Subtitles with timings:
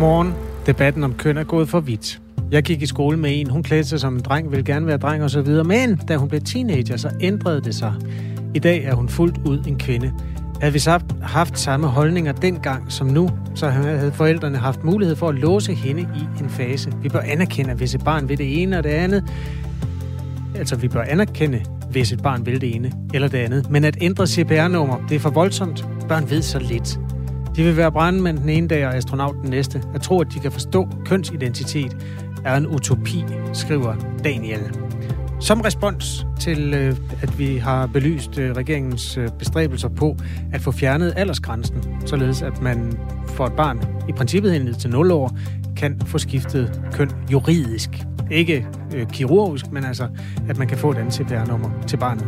[0.00, 0.34] Godmorgen.
[0.66, 2.20] Debatten om køn er gået for vidt.
[2.50, 4.96] Jeg gik i skole med en, hun klædte sig som en dreng, ville gerne være
[4.96, 7.94] dreng og så videre, men da hun blev teenager, så ændrede det sig.
[8.54, 10.12] I dag er hun fuldt ud en kvinde.
[10.60, 15.28] Havde vi så haft samme holdninger dengang som nu, så havde forældrene haft mulighed for
[15.28, 16.92] at låse hende i en fase.
[17.02, 19.24] Vi bør anerkende, hvis et barn vil det ene og det andet.
[20.54, 23.70] Altså, vi bør anerkende, hvis et barn vil det ene eller det andet.
[23.70, 25.88] Men at ændre CPR-nummer, det er for voldsomt.
[26.08, 26.98] Børn ved så lidt.
[27.56, 29.82] De vil være brandmænd den ene dag og astronaut den næste.
[29.94, 31.96] At tro, at de kan forstå kønsidentitet,
[32.44, 34.60] er en utopi, skriver Daniel.
[35.40, 40.16] Som respons til, øh, at vi har belyst øh, regeringens øh, bestræbelser på
[40.52, 45.10] at få fjernet aldersgrænsen, således at man for et barn i princippet ned til 0
[45.10, 45.38] år
[45.76, 47.90] kan få skiftet køn juridisk.
[48.30, 50.08] Ikke øh, kirurgisk, men altså,
[50.48, 52.26] at man kan få et andet CPR-nummer til barnet.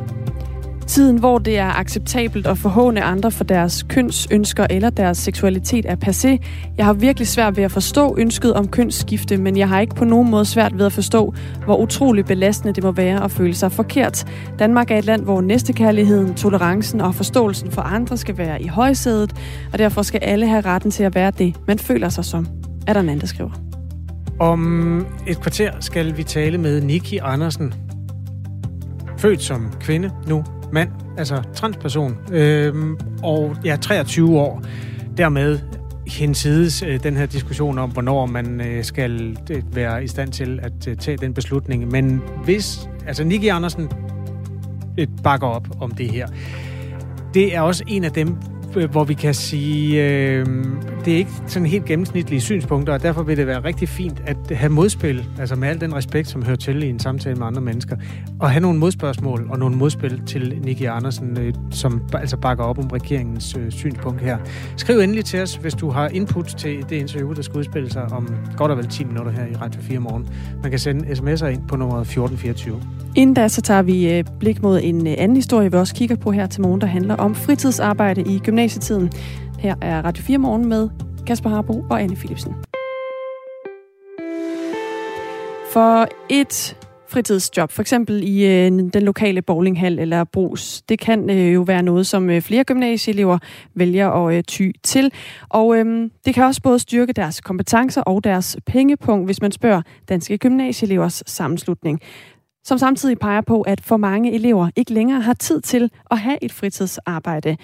[0.86, 5.96] Tiden, hvor det er acceptabelt at forhåne andre for deres kønsønsker eller deres seksualitet er
[6.04, 6.46] passé.
[6.76, 10.04] Jeg har virkelig svært ved at forstå ønsket om kønsskifte, men jeg har ikke på
[10.04, 13.72] nogen måde svært ved at forstå, hvor utrolig belastende det må være at føle sig
[13.72, 14.24] forkert.
[14.58, 19.32] Danmark er et land, hvor næstekærligheden, tolerancen og forståelsen for andre skal være i højsædet,
[19.72, 22.46] og derfor skal alle have retten til at være det, man føler sig som,
[22.86, 23.50] er der en anden, der skriver.
[24.40, 27.74] Om et kvarter skal vi tale med Niki Andersen.
[29.18, 32.74] Født som kvinde, nu mand, altså transperson, øh,
[33.22, 34.62] og ja, 23 år.
[35.16, 35.58] Dermed
[36.06, 40.60] hensides øh, den her diskussion om, hvornår man øh, skal øh, være i stand til
[40.62, 41.90] at øh, tage den beslutning.
[41.90, 43.90] Men hvis, altså Nicky Andersen
[44.98, 46.28] øh, bakker op om det her,
[47.34, 48.36] det er også en af dem,
[48.76, 50.46] Øh, hvor vi kan sige, øh,
[51.04, 54.36] det er ikke sådan helt gennemsnitlige synspunkter, og derfor vil det være rigtig fint at
[54.56, 57.60] have modspil, altså med al den respekt, som hører til i en samtale med andre
[57.60, 57.96] mennesker,
[58.40, 62.78] og have nogle modspørgsmål og nogle modspil til Nicky Andersen, øh, som altså bakker op
[62.78, 64.38] om regeringens øh, synspunkt her.
[64.76, 68.02] Skriv endelig til os, hvis du har input til det interview, der skal udspille sig
[68.02, 70.28] om godt og vel 10 minutter her i Radio 4 morgen.
[70.62, 72.82] Man kan sende sms'er ind på nummeret 1424.
[73.16, 76.16] Inden da, så tager vi øh, blik mod en øh, anden historie, vi også kigger
[76.16, 79.12] på her til morgen, der handler om fritidsarbejde i gymnasietiden.
[79.62, 80.88] Her er Radio 4 Morgen med
[81.26, 82.54] Kasper Harbo og Anne Philipsen.
[85.72, 86.76] For et
[87.08, 90.82] fritidsjob, for eksempel i øh, den lokale bowlinghal eller brus.
[90.82, 93.38] Det kan øh, jo være noget, som øh, flere gymnasieelever
[93.74, 95.12] vælger at øh, ty til.
[95.48, 99.82] Og øh, det kan også både styrke deres kompetencer og deres pengepunkt, hvis man spørger
[100.08, 102.00] Danske Gymnasieelevers sammenslutning
[102.64, 106.44] som samtidig peger på, at for mange elever ikke længere har tid til at have
[106.44, 107.56] et fritidsarbejde.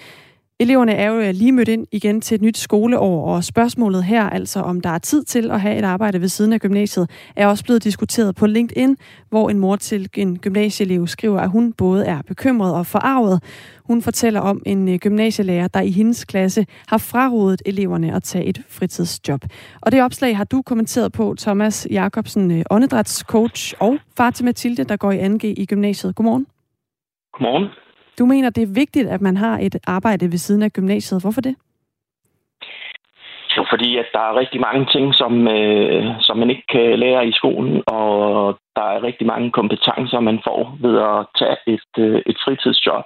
[0.61, 4.23] Eleverne er jo øh, lige mødt ind igen til et nyt skoleår, og spørgsmålet her,
[4.23, 7.47] altså om der er tid til at have et arbejde ved siden af gymnasiet, er
[7.47, 8.97] også blevet diskuteret på LinkedIn,
[9.29, 13.43] hvor en mor til en gymnasieelev skriver, at hun både er bekymret og forarvet.
[13.83, 18.45] Hun fortæller om en øh, gymnasielærer, der i hendes klasse har frarådet eleverne at tage
[18.45, 19.41] et fritidsjob.
[19.81, 24.83] Og det opslag har du kommenteret på, Thomas Jakobsen, øh, åndedrætscoach og far til Mathilde,
[24.83, 26.15] der går i 2G i gymnasiet.
[26.15, 26.47] Godmorgen.
[27.33, 27.88] Godmorgen.
[28.19, 31.21] Du mener, det er vigtigt, at man har et arbejde ved siden af gymnasiet.
[31.23, 31.55] Hvorfor det?
[33.57, 37.27] Jo, fordi at der er rigtig mange ting, som, øh, som man ikke kan lære
[37.27, 42.21] i skolen, og der er rigtig mange kompetencer, man får ved at tage et, øh,
[42.25, 43.05] et fritidsjob,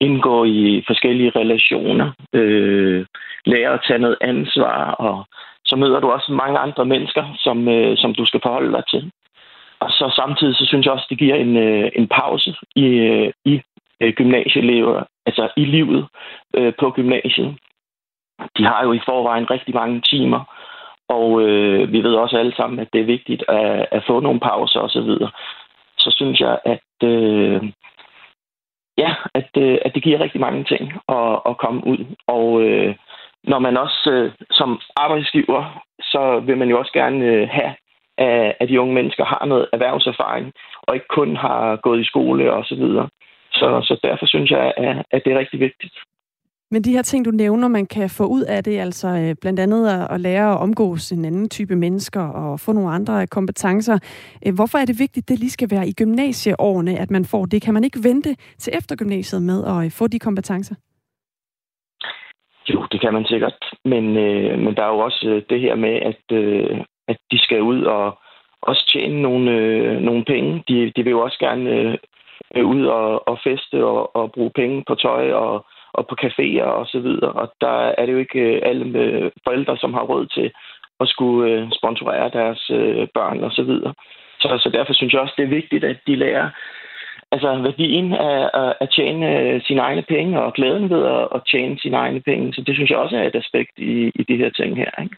[0.00, 3.06] indgå i forskellige relationer, øh,
[3.46, 5.24] lære at tage noget ansvar, og
[5.64, 9.10] så møder du også mange andre mennesker, som, øh, som du skal forholde dig til.
[9.80, 13.32] Og så samtidig så synes jeg også, det giver en, øh, en pause i, øh,
[13.44, 13.60] i
[14.02, 16.08] øh, gymnasieelever, altså i livet
[16.56, 17.58] øh, på gymnasiet.
[18.58, 20.40] De har jo i forvejen rigtig mange timer,
[21.08, 24.40] og øh, vi ved også alle sammen, at det er vigtigt at, at få nogle
[24.40, 24.92] pauser osv.
[24.92, 25.30] Så, videre.
[25.98, 27.62] så synes jeg, at øh,
[28.98, 31.98] ja, at, øh, at det giver rigtig mange ting at, at komme ud.
[32.26, 32.94] Og øh,
[33.44, 37.74] når man også øh, som arbejdsgiver, så vil man jo også gerne øh, have,
[38.18, 40.52] at, at de unge mennesker har noget erhvervserfaring,
[40.82, 43.08] og ikke kun har gået i skole og så videre.
[43.58, 44.72] Så, så derfor synes jeg,
[45.10, 45.94] at det er rigtig vigtigt.
[46.70, 49.60] Men de her ting, du nævner, man kan få ud af det, altså øh, blandt
[49.60, 53.98] andet at lære at omgås en anden type mennesker og få nogle andre kompetencer.
[54.46, 57.62] Øh, hvorfor er det vigtigt, det lige skal være i gymnasieårene, at man får det?
[57.62, 60.74] Kan man ikke vente til efter gymnasiet med at øh, få de kompetencer?
[62.68, 63.58] Jo, det kan man sikkert.
[63.84, 67.62] Men, øh, men der er jo også det her med, at, øh, at de skal
[67.62, 68.18] ud og
[68.62, 70.64] også tjene nogle, øh, nogle penge.
[70.68, 71.98] De, de vil jo også gerne øh,
[72.56, 76.68] øh, ud og, og feste og, og bruge penge på tøj og, og på caféer
[76.80, 77.32] og så videre.
[77.32, 80.52] Og der er det jo ikke øh, alle med forældre, som har råd til
[81.00, 83.94] at skulle øh, sponsorere deres øh, børn og så videre.
[84.40, 86.50] Så, så derfor synes jeg også, det er vigtigt, at de lærer
[87.32, 91.04] altså værdien af at, tjene øh, sine egne penge og glæden ved
[91.34, 92.54] at tjene sine egne penge.
[92.54, 94.90] Så det synes jeg også er et aspekt i, i de her ting her.
[95.02, 95.16] Ikke?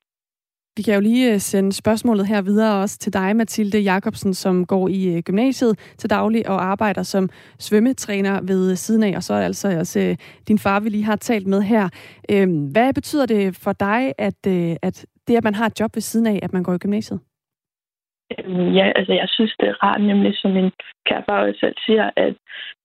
[0.78, 4.66] Vi kan jo lige øh, sende spørgsmålet her videre også til dig, Mathilde Jacobsen, som
[4.66, 7.28] går i øh, gymnasiet til daglig og arbejder som
[7.58, 10.16] svømmetræner ved øh, siden af, og så er altså også
[10.48, 11.84] din far, vi lige har talt med her.
[12.32, 14.46] Øhm, hvad betyder det for dig, at,
[14.82, 17.20] at det, at man har et job ved siden af, at man går i gymnasiet?
[18.38, 20.70] Øhm, ja, altså jeg synes, det er rart, nemlig som min
[21.28, 22.34] også selv siger, at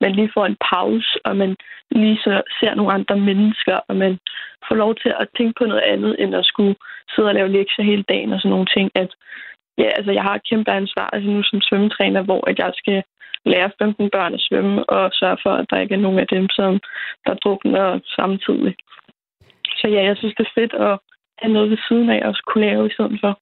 [0.01, 1.55] man lige får en pause, og man
[1.91, 4.17] lige så ser nogle andre mennesker, og man
[4.67, 6.75] får lov til at tænke på noget andet, end at skulle
[7.11, 8.91] sidde og lave lektier hele dagen og sådan nogle ting.
[8.95, 9.11] At,
[9.77, 13.03] ja, altså jeg har et kæmpe ansvar altså nu som svømmetræner, hvor at jeg skal
[13.45, 16.49] lære 15 børn at svømme, og sørge for, at der ikke er nogen af dem,
[16.49, 16.79] som
[17.25, 18.75] der drukner samtidig.
[19.79, 20.99] Så ja, jeg synes, det er fedt at
[21.41, 23.39] have noget ved siden af at kunne lave i stedet for.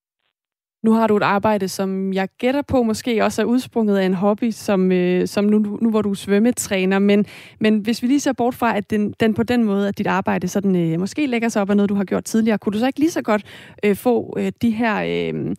[0.84, 4.14] Nu har du et arbejde, som jeg gætter på måske også er udsprunget af en
[4.14, 7.00] hobby, som, øh, som nu, nu hvor du er svømmetræner.
[7.00, 7.26] Men,
[7.60, 10.08] men hvis vi lige ser bort fra, at den, den på den måde, at dit
[10.08, 12.80] arbejde sådan, øh, måske lægger sig op af noget, du har gjort tidligere, kunne du
[12.80, 15.56] så ikke lige så godt øh, få øh, de her øh,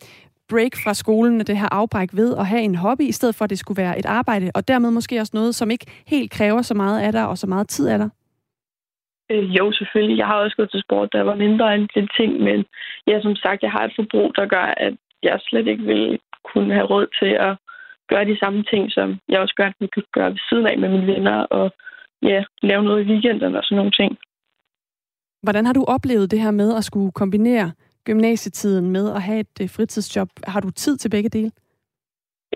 [0.49, 3.49] break fra skolen, det her afbræk ved at have en hobby, i stedet for at
[3.49, 6.73] det skulle være et arbejde, og dermed måske også noget, som ikke helt kræver så
[6.73, 8.09] meget af dig og så meget tid af dig?
[9.31, 10.17] Øh, jo, selvfølgelig.
[10.17, 12.65] Jeg har også gået til sport, der var mindre end den ting, men
[13.07, 14.93] ja, som sagt, jeg har et forbrug, der gør, at
[15.23, 17.57] jeg slet ikke vil kunne have råd til at
[18.09, 20.89] gøre de samme ting, som jeg også gør, at kan gøre ved siden af med
[20.89, 21.71] mine venner, og
[22.21, 24.17] ja, lave noget i weekenden og sådan nogle ting.
[25.43, 27.71] Hvordan har du oplevet det her med at skulle kombinere
[28.05, 30.29] gymnasietiden med at have et øh, fritidsjob?
[30.43, 31.51] Har du tid til begge dele?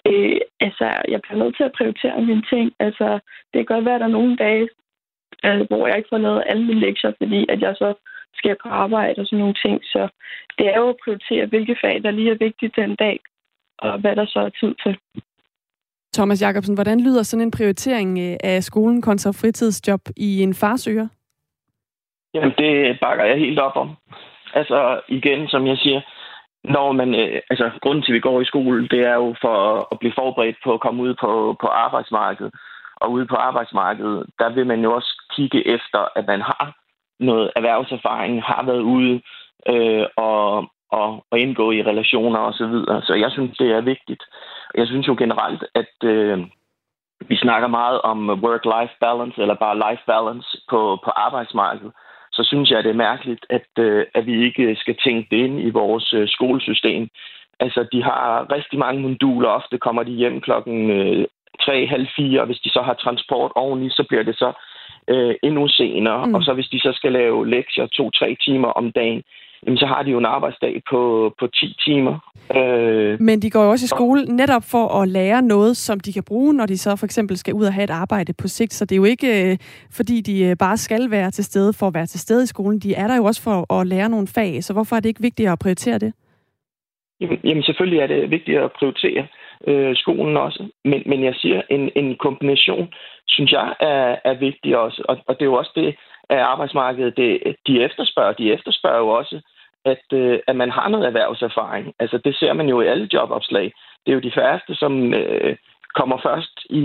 [0.06, 2.72] Øh, altså, jeg bliver nødt til at prioritere mine ting.
[2.80, 3.19] Altså,
[3.54, 4.69] det kan godt være, at der er nogle dage,
[5.46, 7.94] øh, hvor jeg ikke får lavet alle mine lektier, fordi at jeg så
[8.38, 9.78] skal på arbejde og sådan nogle ting.
[9.84, 10.07] Så
[10.57, 13.19] det er jo at prioritere, hvilke fag, der lige er vigtigt den dag,
[13.78, 14.98] og hvad der så er tid til.
[16.13, 21.07] Thomas Jacobsen, hvordan lyder sådan en prioritering øh, af skolen kontra fritidsjob i en farsøger?
[22.34, 23.89] Jamen, det bakker jeg helt op om.
[24.54, 26.01] Altså, igen, som jeg siger,
[26.63, 29.57] når man, øh, altså, grunden til, at vi går i skole, det er jo for
[29.92, 32.54] at blive forberedt på at komme ud på, på arbejdsmarkedet.
[33.01, 36.75] Og ude på arbejdsmarkedet, der vil man jo også kigge efter, at man har
[37.19, 39.22] noget erhvervserfaring, har været ude
[39.68, 42.58] øh, og, og, og indgå i relationer osv.
[42.58, 43.02] Så, videre.
[43.02, 44.24] så jeg synes, det er vigtigt.
[44.75, 46.40] Jeg synes jo generelt, at øh,
[47.30, 51.92] vi snakker meget om work-life balance, eller bare life balance på, på arbejdsmarkedet.
[52.31, 55.60] Så synes jeg, det er mærkeligt, at, øh, at vi ikke skal tænke det ind
[55.60, 57.10] i vores øh, skolesystem.
[57.60, 59.50] Altså, de har rigtig mange moduler.
[59.50, 61.25] Ofte kommer de hjem klokken øh,
[61.62, 64.54] 3.30, og hvis de så har transport oveni, så bliver det så
[65.07, 66.25] øh, endnu senere.
[66.25, 66.36] Mm.
[66.36, 69.24] Og så hvis de så skal lave lektier to-tre timer om dagen,
[69.65, 72.15] jamen, så har de jo en arbejdsdag på, på 10 timer.
[72.56, 76.13] Øh, Men de går jo også i skole netop for at lære noget, som de
[76.13, 78.74] kan bruge, når de så for eksempel skal ud og have et arbejde på sigt.
[78.74, 79.57] Så det er jo ikke, øh,
[79.92, 82.80] fordi de øh, bare skal være til stede for at være til stede i skolen.
[82.80, 84.63] De er der jo også for at lære nogle fag.
[84.63, 86.13] Så hvorfor er det ikke vigtigt at prioritere det?
[87.21, 89.27] Jamen, jamen selvfølgelig er det vigtigt at prioritere
[89.68, 90.63] øh, skolen også.
[90.86, 92.88] Men, men jeg siger, en, en kombination,
[93.30, 95.04] synes jeg, er, er vigtig også.
[95.10, 95.96] Og, og det er jo også det,
[96.30, 98.34] at arbejdsmarkedet, det, de efterspørger.
[98.34, 99.42] De efterspørger jo også,
[99.86, 101.94] at, øh, at man har noget erhvervserfaring.
[102.00, 103.74] Altså, det ser man jo i alle jobopslag.
[104.06, 105.57] Det er jo de færreste, som øh,
[105.96, 106.84] kommer først i,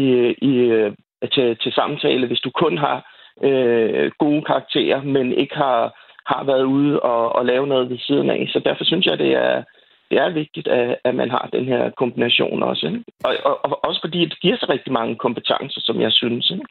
[0.51, 0.93] i, øh,
[1.33, 2.99] til, til samtale, hvis du kun har
[3.43, 5.81] øh, gode karakterer, men ikke har,
[6.27, 8.49] har været ude og, og lave noget ved siden af.
[8.53, 9.63] Så derfor synes jeg, det er,
[10.12, 12.87] det er vigtigt, at, at man har den her kombination også.
[12.87, 13.04] Ikke?
[13.25, 16.50] Og, og, og også fordi det giver sig rigtig mange kompetencer, som jeg synes.
[16.50, 16.64] Ikke?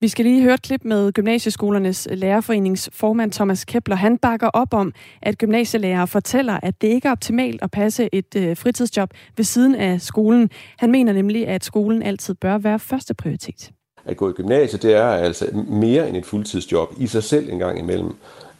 [0.00, 3.96] Vi skal lige høre et klip med Gymnasieskolernes Lærerforenings formand Thomas Kepler.
[3.96, 8.36] Han bakker op om, at gymnasielærer fortæller, at det ikke er optimalt at passe et
[8.36, 10.50] øh, fritidsjob ved siden af skolen.
[10.78, 13.70] Han mener nemlig, at skolen altid bør være første prioritet.
[14.04, 17.58] At gå i gymnasiet, det er altså mere end et fuldtidsjob i sig selv en
[17.58, 18.10] gang imellem.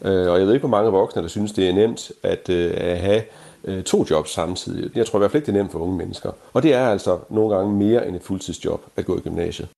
[0.05, 2.71] Øh, og jeg ved ikke, hvor mange voksne, der synes, det er nemt at, øh,
[2.77, 3.23] at have
[3.67, 4.97] øh, to jobs samtidig.
[4.97, 6.31] Jeg tror i hvert fald ikke, det er nemt for unge mennesker.
[6.53, 9.69] Og det er altså nogle gange mere end et fuldtidsjob at gå i gymnasiet.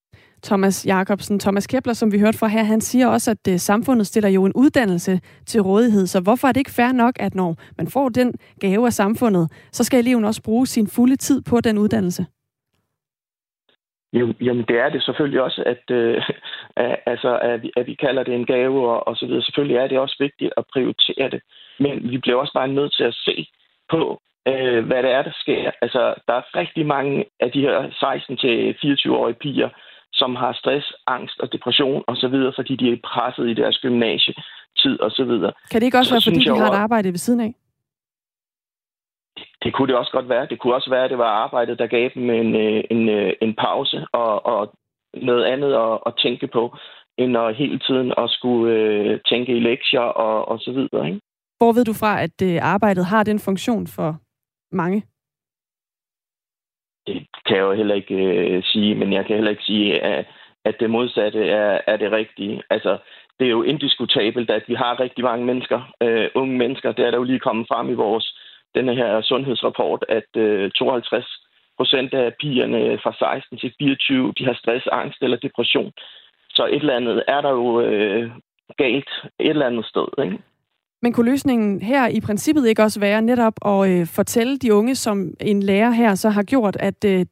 [0.42, 4.06] Thomas Jacobsen, Thomas Kepler, som vi hørte fra her, han siger også, at øh, samfundet
[4.06, 6.06] stiller jo en uddannelse til rådighed.
[6.06, 9.68] Så hvorfor er det ikke fair nok, at når man får den gave af samfundet,
[9.72, 12.26] så skal eleven også bruge sin fulde tid på den uddannelse?
[14.40, 16.22] Jamen, det er det selvfølgelig også, at, øh,
[17.12, 19.42] altså, at, vi, at vi kalder det en gave og, og så videre.
[19.42, 21.40] Selvfølgelig er det også vigtigt at prioritere det.
[21.80, 23.48] Men vi bliver også bare nødt til at se,
[23.90, 25.70] på, øh, hvad det er, der sker.
[25.82, 29.68] Altså, der er rigtig mange af de her 16-24-årige piger,
[30.12, 35.32] som har stress, angst og depression osv., fordi de er presset i deres gymnasietid osv.
[35.70, 37.54] Kan det ikke også så være, fordi de har et arbejde ved siden af?
[39.62, 40.46] Det kunne det også godt være.
[40.46, 43.32] Det kunne også være, at det var arbejdet, der gav dem en, øh, en, øh,
[43.42, 44.72] en pause og, og
[45.14, 46.76] noget andet at, at tænke på,
[47.18, 51.06] end at hele tiden at skulle øh, tænke i lektier og, og så videre.
[51.06, 51.20] Ikke?
[51.58, 54.10] Hvor ved du fra, at øh, arbejdet har den funktion for
[54.72, 55.02] mange?
[57.06, 60.26] Det kan jeg jo heller ikke øh, sige, men jeg kan heller ikke sige, at,
[60.64, 62.62] at det modsatte er, er det rigtige.
[62.70, 62.98] Altså,
[63.38, 66.92] det er jo indiskutabelt, at vi har rigtig mange mennesker, øh, unge mennesker.
[66.92, 68.38] Det er der jo lige kommet frem i vores
[68.74, 71.26] denne her sundhedsrapport, at øh, 52
[71.76, 75.92] procent af pigerne fra 16 til 24, de har stress, angst eller depression.
[76.50, 78.30] Så et eller andet er der jo øh,
[78.76, 80.06] galt et eller andet sted.
[80.24, 80.38] Ikke?
[81.02, 84.94] Men kunne løsningen her i princippet ikke også være netop at øh, fortælle de unge,
[84.94, 87.26] som en lærer her så har gjort, at øh,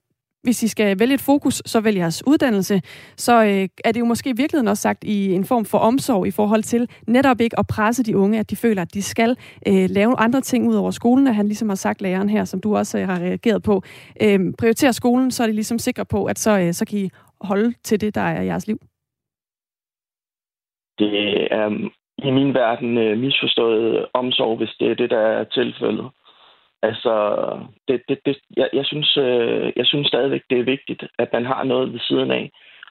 [0.46, 2.82] hvis I skal vælge et fokus, så vælg jeres uddannelse,
[3.16, 6.26] så øh, er det jo måske i virkeligheden også sagt i en form for omsorg
[6.26, 9.37] i forhold til netop ikke at presse de unge, at de føler, at de skal
[9.68, 12.61] øh, lave andre ting ud over skolen, at han ligesom har sagt læreren her, som
[12.61, 13.82] du også øh, har reageret på.
[14.23, 17.11] Øh, prioriter skolen, så er de ligesom sikre på, at så, øh, så kan I
[17.40, 18.78] holde til det, der er jeres liv.
[20.99, 26.11] Det er i min verden øh, misforstået omsorg, hvis det er det, der er tilfældet.
[26.82, 27.14] Altså,
[27.88, 31.46] det, det, det, jeg, jeg, synes, øh, jeg synes stadigvæk, det er vigtigt, at man
[31.46, 32.50] har noget ved siden af,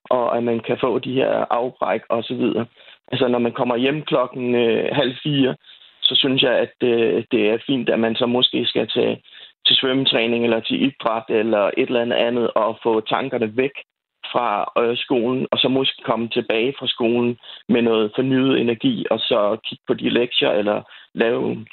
[0.10, 2.65] og at man kan få de her afbræk og så videre.
[3.12, 5.55] Altså, når man kommer hjem klokken øh, halv fire,
[6.01, 9.17] så synes jeg, at øh, det er fint, at man så måske skal til,
[9.65, 13.72] til svømmetræning eller til idræt eller et eller andet andet og få tankerne væk
[14.32, 17.38] fra øh, skolen, og så måske komme tilbage fra skolen
[17.70, 20.82] med noget fornyet energi, og så kigge på de lektier eller
[21.13, 21.65] lave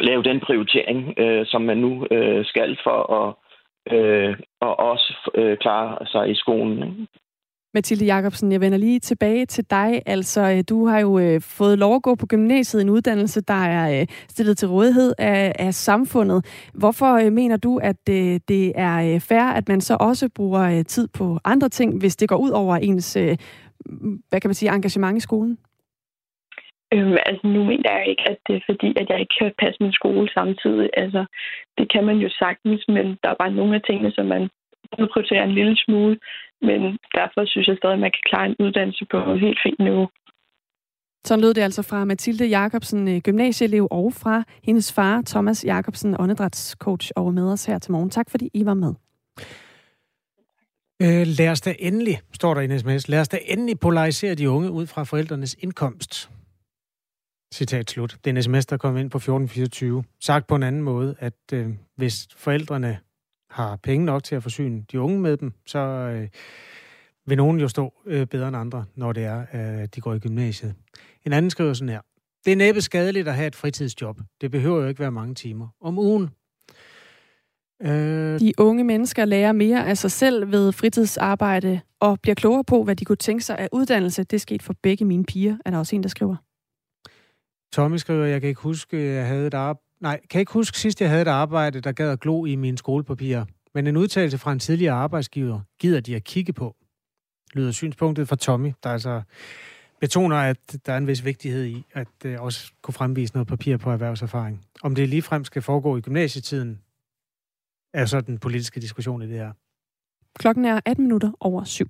[0.00, 3.34] lave den prioritering, øh, som man nu øh, skal for at
[3.94, 6.78] øh, og også øh, klare sig i skolen.
[6.82, 7.06] Ikke?
[7.74, 10.02] Mathilde Jacobsen, jeg vender lige tilbage til dig.
[10.06, 13.64] Altså, øh, du har jo øh, fået lov at gå på gymnasiet, en uddannelse, der
[13.78, 16.68] er øh, stillet til rådighed af, af samfundet.
[16.74, 20.62] Hvorfor øh, mener du, at øh, det er øh, fair, at man så også bruger
[20.62, 23.36] øh, tid på andre ting, hvis det går ud over ens, øh,
[24.28, 25.58] hvad kan man sige, engagement i skolen?
[26.94, 29.82] Øhm, altså, nu mener jeg ikke, at det er fordi, at jeg ikke kan passe
[29.82, 30.90] min skole samtidig.
[30.96, 31.24] Altså,
[31.78, 34.48] det kan man jo sagtens, men der er bare nogle af tingene, som man
[35.12, 36.18] prioriterer en lille smule.
[36.68, 36.80] Men
[37.18, 40.08] derfor synes jeg stadig, at man kan klare en uddannelse på et helt fint niveau.
[41.24, 46.16] Sådan lød det altså fra Mathilde Jacobsen, øh, gymnasieelev, og fra hendes far, Thomas Jacobsen,
[46.18, 48.10] åndedrætscoach, og med os her til morgen.
[48.10, 48.94] Tak fordi I var med.
[51.02, 54.34] Øh, lad os da endelig, står der i en sms, lad os da endelig polarisere
[54.34, 56.30] de unge ud fra forældrenes indkomst.
[57.54, 58.16] Citat slut.
[58.24, 60.04] Det er en sms, der kom ind på 1424.
[60.20, 61.66] Sagt på en anden måde, at øh,
[61.96, 62.98] hvis forældrene
[63.52, 66.28] har penge nok til at forsyne de unge med dem, så øh,
[67.26, 70.14] vil nogen jo stå øh, bedre end andre, når det er, at øh, de går
[70.14, 70.74] i gymnasiet.
[71.26, 72.00] En anden skriver sådan her.
[72.44, 74.20] Det er næppe skadeligt at have et fritidsjob.
[74.40, 76.30] Det behøver jo ikke være mange timer om ugen.
[77.82, 78.40] Øh...
[78.40, 82.96] De unge mennesker lærer mere af sig selv ved fritidsarbejde og bliver klogere på, hvad
[82.96, 84.24] de kunne tænke sig af uddannelse.
[84.24, 86.36] Det er sket for begge mine piger, er der også en, der skriver.
[87.72, 89.91] Tommy skriver, jeg kan ikke huske, jeg havde et arbejde.
[90.02, 92.78] Nej, kan ikke huske sidst, jeg havde et arbejde, der gad at glo i mine
[92.78, 93.44] skolepapirer.
[93.74, 96.76] Men en udtalelse fra en tidligere arbejdsgiver gider de at kigge på,
[97.54, 99.22] lyder synspunktet fra Tommy, der altså
[100.00, 103.76] betoner, at der er en vis vigtighed i, at øh, også kunne fremvise noget papir
[103.76, 104.64] på erhvervserfaring.
[104.82, 106.80] Om det ligefrem skal foregå i gymnasietiden,
[107.94, 109.52] er så den politiske diskussion i det her.
[110.38, 111.88] Klokken er 18 minutter over syv.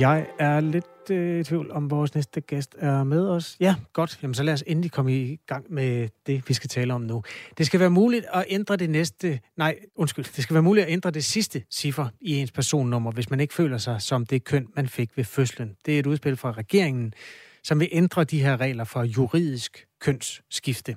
[0.00, 3.56] Jeg er lidt øh, i tvivl om, vores næste gæst er med os.
[3.60, 4.18] Ja, godt.
[4.22, 7.22] Jamen, så lad os endelig komme i gang med det, vi skal tale om nu.
[7.58, 9.40] Det skal være muligt at ændre det næste...
[9.56, 10.24] Nej, undskyld.
[10.24, 13.54] Det skal være muligt at ændre det sidste ciffer i ens personnummer, hvis man ikke
[13.54, 15.76] føler sig som det køn, man fik ved fødslen.
[15.86, 17.14] Det er et udspil fra regeringen,
[17.62, 20.96] som vil ændre de her regler for juridisk kønsskifte.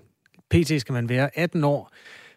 [0.52, 1.92] PT skal man være 18 år,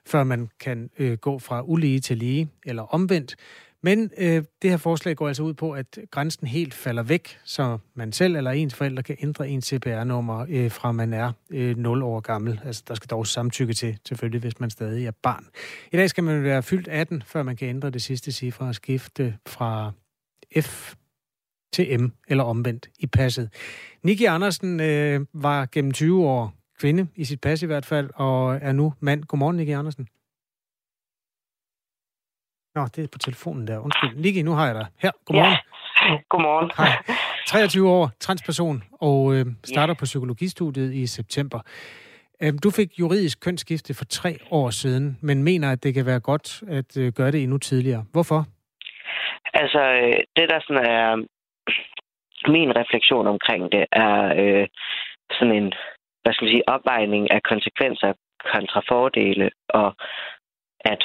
[0.06, 3.36] før man kan øh, gå fra ulige til lige, eller omvendt.
[3.82, 7.78] Men øh, det her forslag går altså ud på, at grænsen helt falder væk, så
[7.94, 12.02] man selv eller ens forældre kan ændre ens CPR-nummer øh, fra man er øh, 0
[12.02, 12.61] år gammel.
[12.64, 15.47] Altså der skal dog samtykke til, selvfølgelig, hvis man stadig er barn.
[15.92, 18.75] I dag skal man være fyldt 18, før man kan ændre det sidste cifre og
[18.75, 19.92] skifte fra
[20.61, 20.94] F
[21.73, 23.50] til M, eller omvendt, i passet.
[24.02, 28.58] Niki Andersen øh, var gennem 20 år kvinde, i sit pas i hvert fald, og
[28.62, 29.25] er nu mand.
[29.25, 30.08] Godmorgen, Niki Andersen.
[32.78, 33.78] Nå, det er på telefonen der.
[33.78, 34.11] Undskyld.
[34.23, 34.87] Niki, nu har jeg dig.
[35.02, 35.56] Her, godmorgen.
[36.08, 36.70] Ja, godmorgen.
[36.78, 36.92] Hej.
[37.52, 39.99] 23 år, transperson, og øh, starter ja.
[40.00, 41.61] på psykologistudiet i september.
[42.42, 46.20] Øh, du fik juridisk kønsskifte for tre år siden, men mener, at det kan være
[46.20, 48.04] godt at øh, gøre det endnu tidligere.
[48.12, 48.40] Hvorfor?
[49.54, 51.04] Altså, øh, det der sådan er
[52.56, 54.66] min refleksion omkring det, er øh,
[55.30, 55.73] sådan en,
[56.23, 58.12] hvad skal man sige, opvejning af konsekvenser
[58.52, 59.94] kontra fordele, og
[60.80, 61.02] at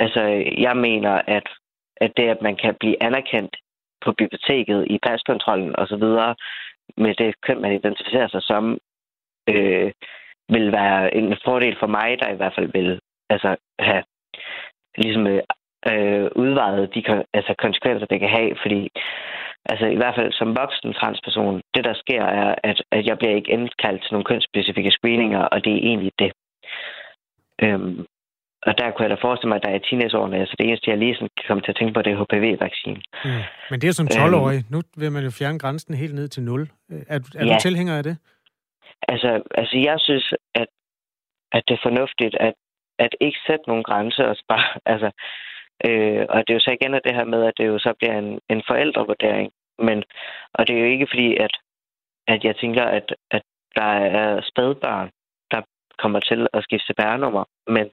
[0.00, 0.20] Altså,
[0.58, 1.48] jeg mener, at,
[1.96, 3.56] at det, at man kan blive anerkendt
[4.04, 6.04] på biblioteket i paskontrollen osv.,
[6.96, 8.78] med det køn, man identificerer sig som,
[9.48, 9.92] øh,
[10.48, 13.00] vil være en fordel for mig, der i hvert fald vil
[13.30, 14.02] altså, have
[14.96, 15.26] ligesom
[15.90, 18.90] øh, udvejet de altså, konsekvenser, det kan have, fordi
[19.64, 23.34] altså i hvert fald som voksen transperson, det der sker er, at, at jeg bliver
[23.34, 26.32] ikke indkaldt til nogle kønsspecifikke screeninger, og det er egentlig det.
[27.62, 28.06] Øhm,
[28.66, 30.98] og der kunne jeg da forestille mig, at der er teenageårene, altså det eneste, jeg
[30.98, 33.00] lige sådan kan komme til at tænke på, det er HPV-vaccine.
[33.24, 33.42] Mm.
[33.70, 34.58] Men det er som 12-årig.
[34.58, 36.68] Øhm, nu vil man jo fjerne grænsen helt ned til 0.
[36.90, 37.54] Er, er ja.
[37.54, 38.16] du tilhænger af det?
[39.08, 40.68] Altså, altså jeg synes, at,
[41.52, 42.54] at det er fornuftigt, at,
[42.98, 45.10] at ikke sætte nogle grænser og bare, altså,
[45.86, 48.18] øh, og det er jo så igen det her med, at det jo så bliver
[48.18, 49.52] en, en forældrevurdering.
[49.78, 50.04] Men,
[50.54, 51.54] og det er jo ikke fordi, at,
[52.28, 53.42] at jeg tænker, at, at
[53.76, 55.10] der er spædbørn,
[55.50, 55.60] der
[55.98, 57.90] kommer til at skifte CPR-nummer, men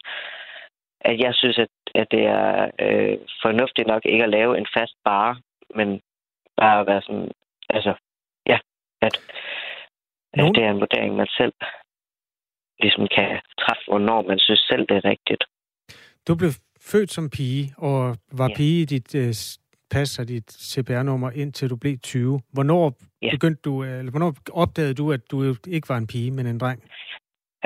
[1.10, 4.96] at jeg synes, at, at det er øh, fornuftigt nok ikke at lave en fast
[5.04, 5.32] bare,
[5.76, 6.02] men
[6.58, 7.32] bare at være sådan,
[7.70, 7.94] altså,
[8.52, 8.58] ja,
[9.02, 9.16] at,
[10.34, 11.54] at det er en vurdering, man selv
[12.80, 13.30] ligesom kan
[13.62, 15.44] træffe, hvornår man synes selv, det er rigtigt.
[16.28, 16.52] Du blev
[16.92, 18.56] født som pige, og var ja.
[18.56, 19.34] pige i dit øh,
[19.92, 22.42] pas og dit CPR-nummer, indtil du blev 20.
[22.54, 23.32] Hvornår ja.
[23.32, 26.84] begyndte du, eller hvornår opdagede du, at du ikke var en pige, men en dreng?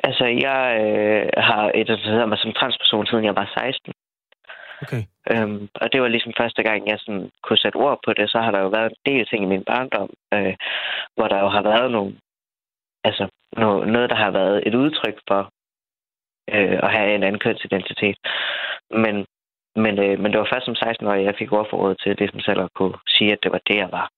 [0.04, 3.94] Altså, jeg øh, har identificeret mig som transperson, siden jeg var 16.
[4.84, 5.04] Okay.
[5.32, 8.30] Øhm, og det var ligesom første gang, jeg sådan kunne sætte ord på det.
[8.30, 10.56] Så har der jo været en del ting i min barndom, øh,
[11.16, 12.16] hvor der jo har været nogle,
[13.04, 13.28] altså,
[13.58, 15.42] noget, noget, der har været et udtryk for
[16.54, 18.18] øh, at have en anden kønsidentitet.
[18.92, 19.26] Men,
[19.76, 22.60] men, øh, men det var først som 16-årig, jeg fik ordforrådet til det, som selv
[22.62, 24.10] at kunne sige, at det var det, jeg var.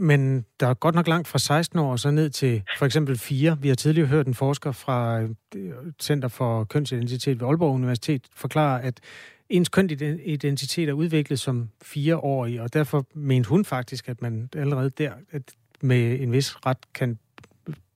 [0.00, 3.18] Men der er godt nok langt fra 16 år og så ned til for eksempel
[3.18, 3.58] 4.
[3.60, 5.20] Vi har tidligere hørt en forsker fra
[5.56, 9.00] øh, Center for Kønsidentitet ved Aalborg Universitet forklare, at
[9.48, 15.12] ens kønsidentitet er udviklet som fireårig, og derfor mente hun faktisk, at man allerede der
[15.30, 15.42] at
[15.80, 17.18] med en vis ret kan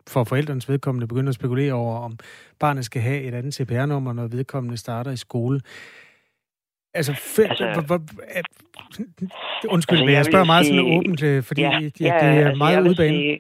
[0.07, 2.19] for forældrenes vedkommende begynde at spekulere over, om
[2.59, 5.61] barnet skal have et andet CPR-nummer, når vedkommende starter i skole.
[6.95, 7.65] Altså, fe- altså
[9.69, 12.47] undskyld, altså, jeg, jeg spørger meget sige, sådan åbent, øh, fordi ja, ja, det er
[12.47, 13.39] altså, meget udbanet.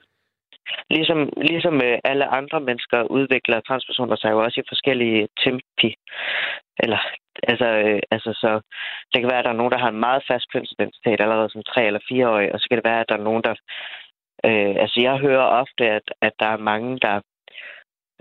[0.90, 5.94] Ligesom, ligesom øh, alle andre mennesker udvikler transpersoner sig jo også i forskellige tempi.
[6.84, 7.00] Eller,
[7.50, 8.50] altså, øh, altså, så
[9.12, 11.62] det kan være, at der er nogen, der har en meget fast kønsidentitet allerede som
[11.62, 13.54] tre eller fire år, og så kan det være, at der er nogen, der...
[14.48, 17.20] Øh, altså, jeg hører ofte, at, at der er mange, der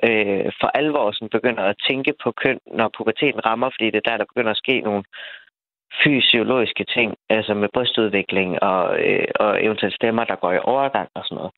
[0.07, 4.09] øh, for alvor sådan begynder at tænke på køn, når puberteten rammer, fordi det er
[4.09, 5.03] der, der begynder at ske nogle
[6.03, 11.23] fysiologiske ting, altså med brystudvikling og, øh, og eventuelt stemmer, der går i overgang og
[11.25, 11.53] sådan noget.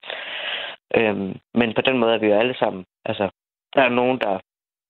[0.97, 3.29] Øhm, men på den måde er vi jo alle sammen, altså
[3.75, 4.39] der er nogen, der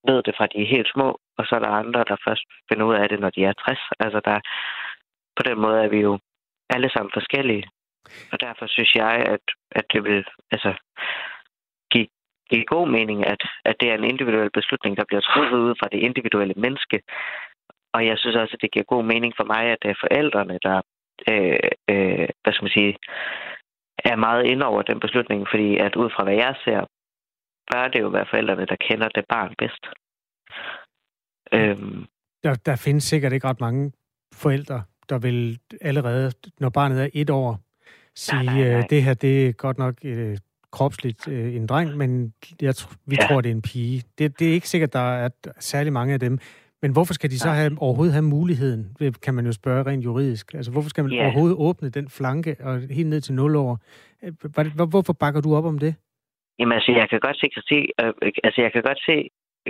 [0.08, 2.86] ved det fra de er helt små, og så er der andre, der først finder
[2.86, 3.80] ud af det, når de er 60.
[4.00, 4.40] Altså der,
[5.38, 6.20] på den måde er vi jo
[6.70, 7.66] alle sammen forskellige.
[8.32, 10.74] Og derfor synes jeg, at, at det vil altså,
[12.54, 15.88] give, god mening, at, at det er en individuel beslutning, der bliver truffet ud fra
[15.92, 16.98] det individuelle menneske,
[17.96, 20.58] og jeg synes også, at det giver god mening for mig, at det er forældrene,
[20.68, 20.78] der
[21.32, 22.94] øh, øh, hvad skal man sige,
[24.10, 26.82] er meget inde over den beslutning, fordi at ud fra hvad jeg ser,
[27.72, 29.84] bør det jo være forældrene, der kender det barn bedst.
[31.54, 32.06] Øhm.
[32.44, 33.92] Der, der findes sikkert ikke ret mange
[34.34, 37.60] forældre, der vil allerede, når barnet er et år,
[38.16, 38.78] sige, nej, nej, nej.
[38.78, 40.38] Øh, det her det er godt nok øh,
[40.78, 42.74] kropsligt øh, en dreng, men jeg,
[43.12, 43.28] vi ja.
[43.28, 43.98] tror, det er en pige.
[44.18, 45.30] Det, det er ikke sikkert, der er
[45.72, 46.40] særlig mange af dem.
[46.82, 48.82] Men hvorfor skal de så have, overhovedet have muligheden,
[49.26, 50.54] kan man jo spørge rent juridisk.
[50.54, 51.26] Altså, hvorfor skal man yeah.
[51.26, 53.74] overhovedet åbne den flanke og helt ned til 0 år?
[54.94, 55.96] Hvorfor bakker du op om det?
[56.60, 59.18] Jamen altså, jeg kan godt se kritik, øh, altså, jeg kan godt se,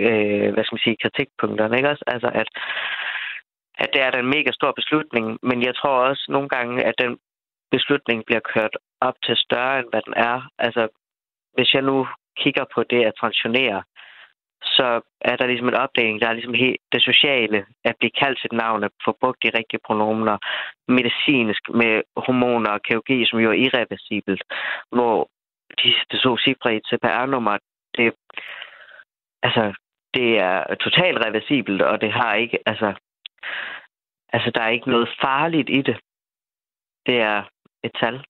[0.04, 2.04] øh, hvad skal man sige, kritikpunkterne, ikke også?
[2.06, 2.48] Altså, at,
[3.82, 6.94] at det er da en mega stor beslutning, men jeg tror også nogle gange, at
[7.02, 7.12] den
[7.70, 10.48] beslutning bliver kørt op til større, end hvad den er.
[10.58, 10.88] Altså,
[11.54, 13.82] hvis jeg nu kigger på det at transitionere,
[14.62, 18.40] så er der ligesom en opdeling, der er ligesom helt det sociale, at blive kaldt
[18.40, 20.36] sit navn, at få brugt de rigtige pronomener,
[20.88, 24.42] medicinsk med hormoner og kirurgi, som jo er irreversibelt,
[24.92, 25.28] hvor
[25.78, 27.58] de, det så cifre i CPR-nummer,
[27.96, 28.14] det,
[29.42, 29.72] altså,
[30.14, 32.94] det er totalt reversibelt, og det har ikke, altså,
[34.32, 35.96] altså, der er ikke noget farligt i det.
[37.06, 37.42] Det er
[37.84, 38.24] et tal.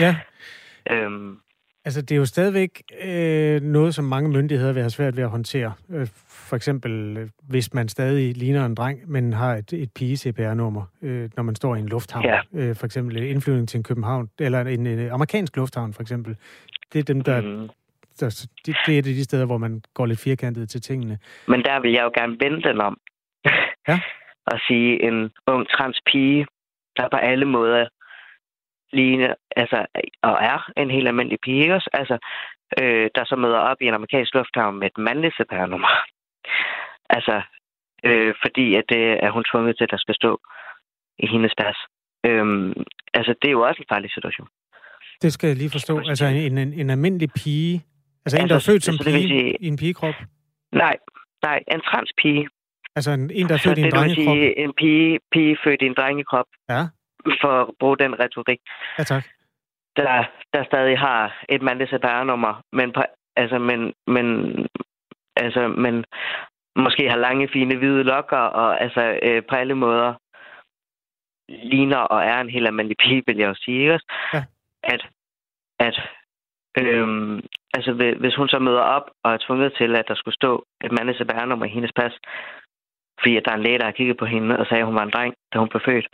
[0.00, 0.16] Ja.
[0.92, 1.40] øhm,
[1.88, 5.30] Altså, det er jo stadigvæk øh, noget, som mange myndigheder vil have svært ved at
[5.30, 5.72] håndtere.
[5.90, 6.06] Øh,
[6.48, 11.30] for eksempel, øh, hvis man stadig ligner en dreng, men har et, et pige-CPR-nummer, øh,
[11.36, 12.24] når man står i en lufthavn.
[12.24, 12.40] Ja.
[12.54, 16.36] Øh, for eksempel indflyvning til en København, eller en, en amerikansk lufthavn, for eksempel.
[16.92, 17.40] Det er dem, der...
[17.40, 17.68] Mm.
[18.20, 21.18] der det, det er de steder, hvor man går lidt firkantet til tingene.
[21.46, 22.98] Men der vil jeg jo gerne vende den om.
[23.88, 24.00] Ja.
[24.50, 26.46] og sige, en ung trans pige,
[26.96, 27.88] der på alle måder
[28.92, 29.86] ligne, altså,
[30.22, 31.90] og er en helt almindelig pige, også?
[31.92, 32.18] Altså,
[32.80, 35.92] øh, der så møder op i en amerikansk lufthavn med et mandligt CPR-nummer.
[37.16, 37.42] altså,
[38.04, 40.40] øh, fordi at det er hun tvunget til, at der skal stå
[41.18, 41.78] i hendes pas.
[42.26, 42.72] Øhm,
[43.14, 44.48] altså, det er jo også en farlig situation.
[45.22, 45.98] Det skal jeg lige forstå.
[45.98, 49.56] Altså, en, en, en almindelig pige, altså, altså en, der er født som pige sige,
[49.60, 50.14] i en pigekrop?
[50.72, 50.96] Nej,
[51.42, 52.48] nej, en transpige.
[52.96, 54.36] Altså en, en der er født i en drengekrop?
[54.36, 56.46] Det vil sige en pige, pige født i en drengekrop.
[56.68, 56.82] Ja.
[57.40, 58.60] For at bruge den retorik.
[58.98, 59.24] Ja, tak.
[59.96, 63.02] Der, der stadig har et mandligt CPR-nummer, men, på,
[63.36, 64.26] altså, men, men,
[65.36, 66.04] altså, men
[66.76, 70.14] måske har lange, fine, hvide lokker, og altså øh, på alle måder
[71.48, 73.82] ligner og er en helt almindelig pige, vil jeg jo sige.
[73.82, 74.00] Ikke?
[74.34, 74.44] Ja.
[74.82, 75.08] At,
[75.78, 75.96] at
[76.78, 77.40] øhm,
[77.74, 80.92] altså, hvis hun så møder op og er tvunget til, at der skulle stå et
[80.92, 82.12] mandligt CPR-nummer i hendes pas,
[83.20, 84.94] fordi at der er en læge, der har kigget på hende og sagde, at hun
[84.94, 86.06] var en dreng, da hun blev født.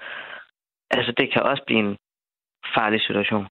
[0.96, 1.96] Altså, det kan også blive en
[2.74, 3.46] farlig situation.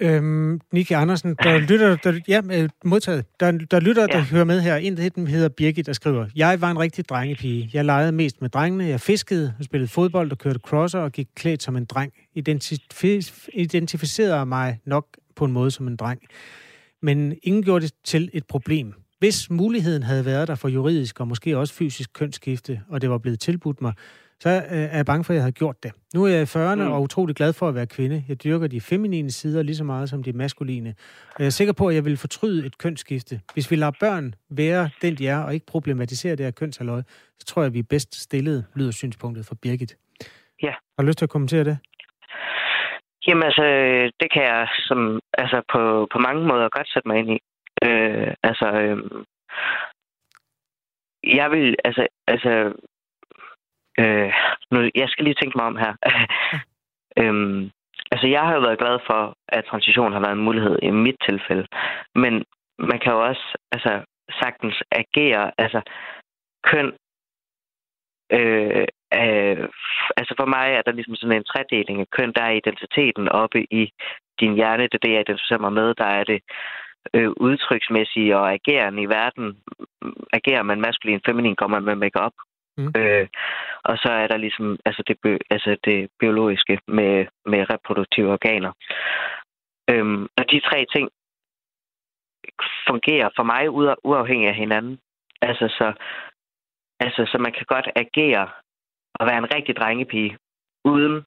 [0.00, 3.24] Øhm, Niki Andersen, der lytter, der, ja, øh, modtaget.
[3.40, 4.18] Der, der lytter, ja.
[4.18, 4.76] der hører med her.
[4.76, 7.70] En af dem hedder Birgit, der skriver, Jeg var en rigtig drengepige.
[7.72, 8.84] Jeg legede mest med drengene.
[8.84, 12.12] Jeg fiskede, spillede fodbold og kørte crosser og gik klædt som en dreng.
[12.38, 15.06] Identif- identificerede mig nok
[15.36, 16.20] på en måde som en dreng.
[17.02, 18.94] Men ingen gjorde det til et problem.
[19.18, 23.18] Hvis muligheden havde været der for juridisk og måske også fysisk kønsskifte, og det var
[23.18, 23.92] blevet tilbudt mig,
[24.40, 25.92] så øh, er jeg bange for, at jeg havde gjort det.
[26.14, 26.92] Nu er jeg i 40'erne mm.
[26.92, 28.24] og utrolig glad for at være kvinde.
[28.28, 30.94] Jeg dyrker de feminine sider lige så meget som de maskuline.
[31.34, 33.40] Og jeg er sikker på, at jeg vil fortryde et kønsskifte.
[33.52, 37.02] Hvis vi lader børn være den, de er, og ikke problematisere det her kønsaløj,
[37.38, 39.96] så tror jeg, at vi er bedst stillet, lyder synspunktet for Birgit.
[40.62, 40.70] Ja.
[40.70, 41.78] Har du lyst til at kommentere det?
[43.26, 43.64] Jamen altså,
[44.20, 47.38] det kan jeg som, altså på, på mange måder godt sætte mig ind i.
[47.86, 48.98] Øh, altså, øh,
[51.36, 52.72] jeg vil, altså, altså,
[54.00, 54.32] øh,
[54.70, 55.92] nu, jeg skal lige tænke mig om her.
[57.22, 57.70] øhm,
[58.12, 61.16] altså, jeg har jo været glad for, at transition har været en mulighed i mit
[61.28, 61.66] tilfælde.
[62.14, 62.44] Men
[62.78, 63.92] man kan jo også, altså,
[64.40, 65.80] sagtens agere, altså,
[66.62, 66.92] køn
[68.32, 68.86] øh,
[69.20, 69.68] øh,
[70.16, 72.32] altså for mig er der ligesom sådan en tredeling af køn.
[72.36, 73.92] Der er identiteten oppe i
[74.40, 75.94] din hjerne, det er det, jeg identificerer mig med.
[75.94, 76.40] Der er det
[77.14, 79.46] øh, udtryksmæssige og agerende i verden.
[80.32, 82.32] Agerer man maskulin, feminin, går man med makeup.
[82.78, 82.92] Mm.
[82.96, 83.28] Øh,
[83.84, 88.72] og så er der ligesom altså det, altså det biologiske med, med reproduktive organer.
[89.90, 91.08] Øhm, og de tre ting
[92.88, 93.70] fungerer for mig
[94.04, 94.98] uafhængigt af hinanden.
[95.42, 95.92] Altså så,
[97.00, 98.48] altså, så man kan godt agere
[99.14, 100.38] og være en rigtig drengepige,
[100.84, 101.24] uden,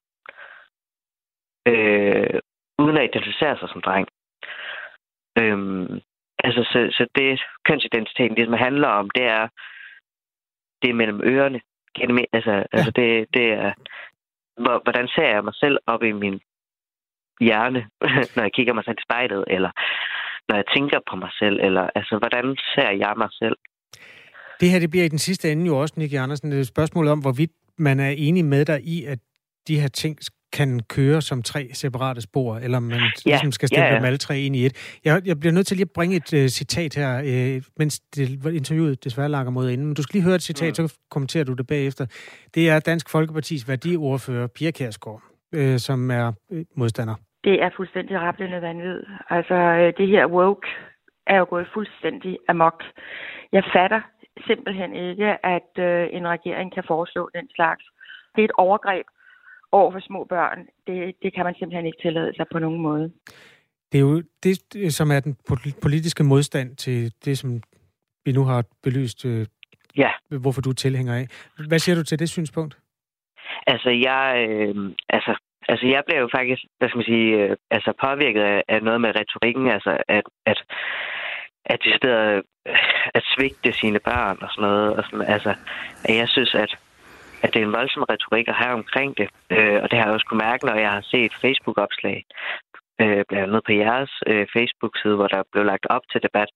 [1.68, 2.40] øh,
[2.78, 4.08] uden at identificere sig som dreng.
[5.38, 6.00] Øhm,
[6.44, 9.48] altså, så, så det kønsidentiteten ligesom handler om, det er,
[10.82, 11.60] det er mellem ørerne.
[12.32, 12.62] Altså, ja.
[12.72, 13.72] altså det, det er,
[14.86, 16.40] hvordan ser jeg mig selv op i min
[17.40, 17.80] hjerne,
[18.36, 19.70] når jeg kigger mig selv i spejlet, eller
[20.48, 23.56] når jeg tænker på mig selv, eller altså, hvordan ser jeg mig selv?
[24.60, 27.20] Det her, det bliver i den sidste ende jo også, Nicky Andersen, et spørgsmål om,
[27.20, 29.18] hvorvidt man er enig med dig i, at
[29.68, 30.18] de her ting
[30.52, 33.96] kan køre som tre separate spor, eller man ja, ligesom skal stille ja, ja.
[33.96, 34.98] dem alle tre ind i et.
[35.04, 37.12] Jeg, jeg bliver nødt til lige at bringe et uh, citat her,
[37.56, 39.86] uh, mens det, interviewet desværre lakker mod inden.
[39.86, 40.88] Men du skal lige høre et citat, mm.
[40.88, 42.06] så kommenterer du det bagefter.
[42.54, 45.22] Det er Dansk Folkepartis værdiordfører, Pia Kærsgaard,
[45.56, 47.14] uh, som er uh, modstander.
[47.44, 49.02] Det er fuldstændig rappelende vanvid.
[49.30, 50.68] Altså, det her woke
[51.26, 52.82] er jo gået fuldstændig amok.
[53.52, 54.00] Jeg fatter
[54.46, 57.84] simpelthen ikke, at øh, en regering kan foreslå den slags.
[58.34, 59.06] Det er et overgreb
[59.72, 60.58] over for små børn.
[60.86, 63.12] Det, det kan man simpelthen ikke tillade sig på nogen måde.
[63.92, 65.36] Det er jo det, som er den
[65.82, 67.62] politiske modstand til det, som
[68.24, 69.46] vi nu har belyst, øh,
[69.96, 70.10] ja.
[70.40, 71.26] hvorfor du er tilhænger af.
[71.68, 72.78] Hvad siger du til det synspunkt?
[73.66, 77.92] Altså, jeg, øh, altså, altså, jeg blev jo faktisk, hvad skal man sige, øh, altså
[78.04, 80.58] påvirket af, af noget med retorikken, altså, at, at
[81.64, 82.42] at de steder
[83.14, 84.96] at svigte sine børn og sådan noget.
[84.96, 85.54] Og sådan, altså,
[86.04, 86.76] at jeg synes, at,
[87.42, 89.28] at det er en voldsom retorik at have omkring det.
[89.50, 92.18] Øh, og det har jeg også kunne mærke, når jeg har set Facebook-opslag,
[93.00, 96.50] øh, blandt andet på jeres øh, Facebook-side, hvor der blev lagt op til debat,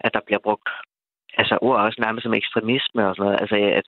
[0.00, 0.68] at der bliver brugt
[1.40, 3.40] altså ord også nærmest som ekstremisme og sådan noget.
[3.40, 3.86] Altså, at,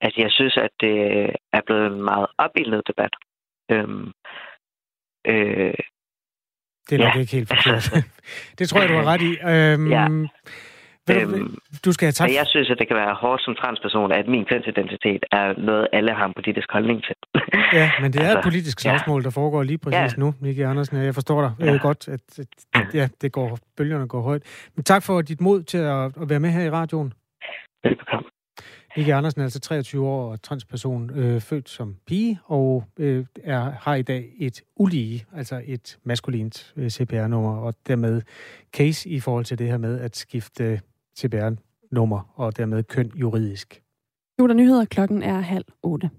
[0.00, 0.96] at jeg synes, at det
[1.52, 3.14] er blevet en meget opildnet debat.
[3.70, 4.06] Øhm,
[5.26, 5.74] øh,
[6.86, 7.20] det er nok ja.
[7.20, 7.84] ikke helt forkert.
[8.58, 9.32] det tror jeg, du har ret i.
[9.52, 10.06] Øhm, ja.
[11.08, 12.28] Du, øhm, du skal have tak.
[12.40, 16.12] Jeg synes, at det kan være hårdt som transperson, at min kønsidentitet er noget, alle
[16.14, 17.16] har en politisk holdning til.
[17.80, 19.24] ja, men det er altså, et politisk slagsmål, ja.
[19.24, 20.20] der foregår lige præcis ja.
[20.22, 20.96] nu, Mikael Andersen.
[20.96, 21.78] Jeg forstår dig ja.
[21.88, 22.38] godt, at,
[22.74, 24.42] at ja, det går, bølgerne går højt.
[24.76, 27.12] Men tak for dit mod til at, at være med her i radioen.
[27.84, 28.28] Velbekomme.
[28.96, 33.70] Vicky Andersen er altså 23 år og transperson, øh, født som pige, og øh, er,
[33.80, 38.22] har i dag et ulige, altså et maskulint øh, CPR-nummer, og dermed
[38.72, 40.80] case i forhold til det her med at skifte
[41.18, 43.82] CPR-nummer, og dermed køn juridisk.
[44.38, 44.84] Nu er der nyheder.
[44.84, 46.10] Klokken er halv otte.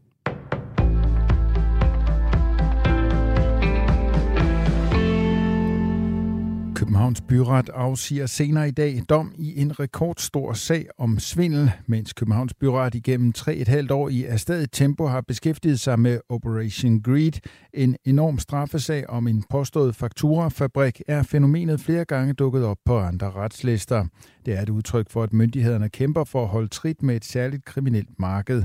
[6.93, 12.53] Københavns Byret afsiger senere i dag dom i en rekordstor sag om svindel, mens Københavns
[12.53, 17.31] Byret igennem 3,5 år i afstedet tempo har beskæftiget sig med Operation Greed,
[17.73, 23.31] en enorm straffesag om en påstået fakturafabrik, er fænomenet flere gange dukket op på andre
[23.31, 24.05] retslister.
[24.45, 27.65] Det er et udtryk for, at myndighederne kæmper for at holde trit med et særligt
[27.65, 28.63] kriminelt marked.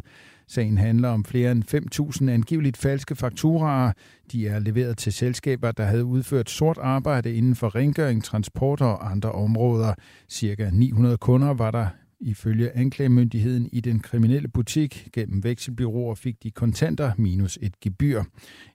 [0.49, 1.65] Sagen handler om flere end
[2.23, 3.93] 5.000 angiveligt falske fakturaer.
[4.33, 9.11] De er leveret til selskaber, der havde udført sort arbejde inden for rengøring, transport og
[9.11, 9.95] andre områder.
[10.29, 11.87] Cirka 900 kunder var der
[12.21, 18.23] Ifølge anklagemyndigheden i den kriminelle butik gennem vekselbyråer fik de kontanter minus et gebyr.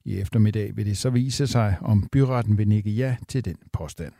[0.06, 4.14] I eftermiddag vil det så vise sig, om byretten vil nikke ja til den påstand.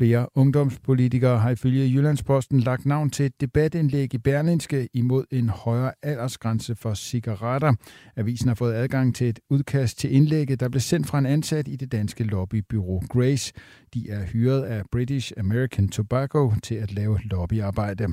[0.00, 5.92] Flere ungdomspolitikere har ifølge Jyllandsposten lagt navn til et debatindlæg i Berlinske imod en højere
[6.02, 7.74] aldersgrænse for cigaretter.
[8.16, 11.68] Avisen har fået adgang til et udkast til indlægget, der blev sendt fra en ansat
[11.68, 13.52] i det danske lobbybyrå Grace.
[13.94, 18.06] De er hyret af British American Tobacco til at lave lobbyarbejde.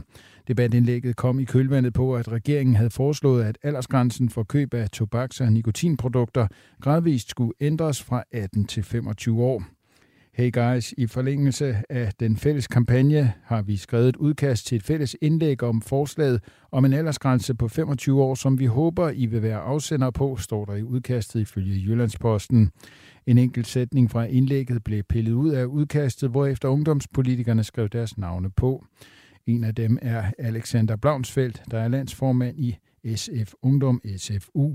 [0.48, 5.42] Debatindlægget kom i kølvandet på, at regeringen havde foreslået, at aldersgrænsen for køb af tobaks-
[5.42, 6.48] og nikotinprodukter
[6.82, 9.77] gradvist skulle ændres fra 18 til 25 år.
[10.38, 14.84] Hey guys, i forlængelse af den fælles kampagne har vi skrevet et udkast til et
[14.84, 19.42] fælles indlæg om forslaget om en aldersgrænse på 25 år, som vi håber, I vil
[19.42, 22.72] være afsender på, står der i udkastet ifølge Jyllandsposten.
[23.26, 28.50] En enkelt sætning fra indlægget blev pillet ud af udkastet, hvorefter ungdomspolitikerne skrev deres navne
[28.50, 28.86] på.
[29.46, 32.78] En af dem er Alexander Blaunsfeldt, der er landsformand i
[33.16, 34.74] SF Ungdom SFU.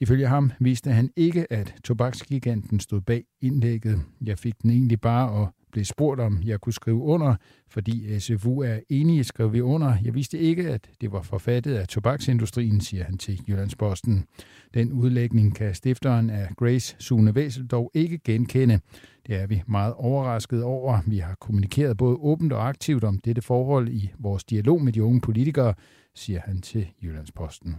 [0.00, 4.02] Ifølge ham viste han ikke, at tobaksgiganten stod bag indlægget.
[4.24, 7.34] Jeg fik den egentlig bare og blev spurgt, om jeg kunne skrive under,
[7.68, 9.96] fordi SFU er enige, skrev vi under.
[10.04, 14.24] Jeg vidste ikke, at det var forfattet af tobaksindustrien, siger han til Jyllandsposten.
[14.74, 18.80] Den udlægning kan stifteren af Grace Sune Væsel dog ikke genkende.
[19.26, 20.98] Det er vi meget overrasket over.
[21.06, 25.02] Vi har kommunikeret både åbent og aktivt om dette forhold i vores dialog med de
[25.02, 25.74] unge politikere,
[26.14, 27.76] siger han til Jyllandsposten.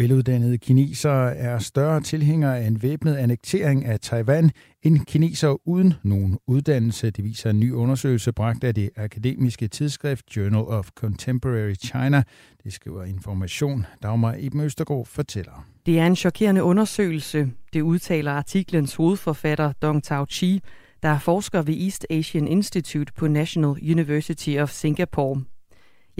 [0.00, 4.50] Veluddannede kinesere er større tilhængere af en væbnet annektering af Taiwan
[4.82, 7.10] end kinesere uden nogen uddannelse.
[7.10, 12.22] Det viser en ny undersøgelse bragt af det akademiske tidsskrift Journal of Contemporary China.
[12.64, 13.86] Det skriver Information.
[14.02, 15.66] Dagmar Eben Østergaard fortæller.
[15.86, 17.50] Det er en chokerende undersøgelse.
[17.72, 20.60] Det udtaler artiklens hovedforfatter Dong Tao Chi,
[21.02, 25.42] der er forsker ved East Asian Institute på National University of Singapore.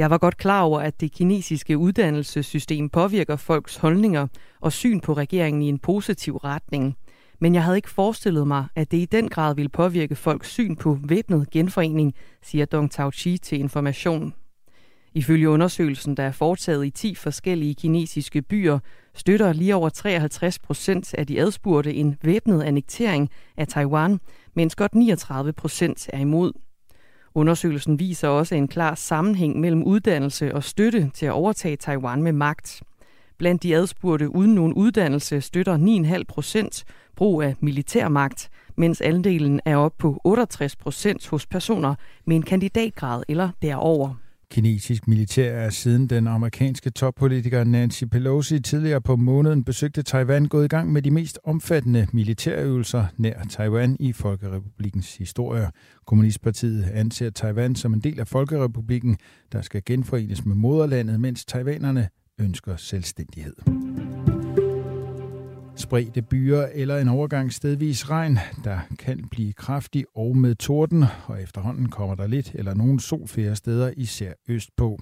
[0.00, 4.26] Jeg var godt klar over, at det kinesiske uddannelsessystem påvirker folks holdninger
[4.60, 6.96] og syn på regeringen i en positiv retning.
[7.40, 10.76] Men jeg havde ikke forestillet mig, at det i den grad ville påvirke folks syn
[10.76, 14.34] på væbnet genforening, siger Dong Tao Chi til Information.
[15.14, 18.78] Ifølge undersøgelsen, der er foretaget i 10 forskellige kinesiske byer,
[19.14, 24.20] støtter lige over 53 procent af de adspurgte en væbnet annektering af Taiwan,
[24.54, 26.52] mens godt 39 procent er imod.
[27.34, 32.32] Undersøgelsen viser også en klar sammenhæng mellem uddannelse og støtte til at overtage Taiwan med
[32.32, 32.82] magt.
[33.38, 35.78] Blandt de adspurgte uden nogen uddannelse støtter
[36.18, 36.84] 9,5 procent
[37.16, 43.22] brug af militærmagt, mens andelen er op på 68 procent hos personer med en kandidatgrad
[43.28, 44.14] eller derover.
[44.50, 50.64] Kinesisk militær er siden den amerikanske toppolitiker Nancy Pelosi tidligere på måneden besøgte Taiwan gået
[50.64, 55.70] i gang med de mest omfattende militærøvelser nær Taiwan i Folkerepublikens historie.
[56.06, 59.16] Kommunistpartiet anser Taiwan som en del af Folkerepublikken,
[59.52, 62.08] der skal genforenes med moderlandet, mens taiwanerne
[62.38, 63.54] ønsker selvstændighed
[65.90, 71.42] spredte byer eller en overgang stedvis regn, der kan blive kraftig og med torden, og
[71.42, 74.98] efterhånden kommer der lidt eller nogen sol flere steder, især østpå.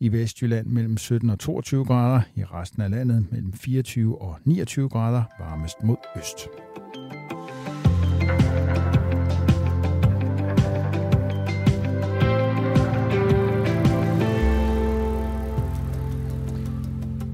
[0.00, 4.88] I Vestjylland mellem 17 og 22 grader, i resten af landet mellem 24 og 29
[4.88, 6.48] grader, varmest mod øst.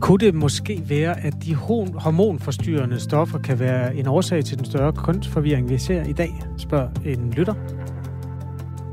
[0.09, 4.92] Kunne det måske være, at de hormonforstyrrende stoffer kan være en årsag til den større
[4.92, 7.55] kønsforvirring, vi ser i dag, spørger en lytter.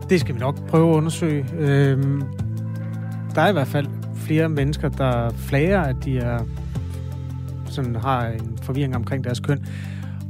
[0.09, 1.45] Det skal vi nok prøve at undersøge.
[1.57, 2.23] Øhm,
[3.35, 6.39] der er i hvert fald flere mennesker, der flager, at de er,
[7.65, 9.65] sådan har en forvirring omkring deres køn.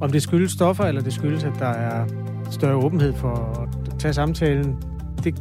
[0.02, 2.06] Om det skyldes stoffer, eller det skyldes, at der er
[2.52, 4.76] større åbenhed for at tage samtalen,
[5.24, 5.36] det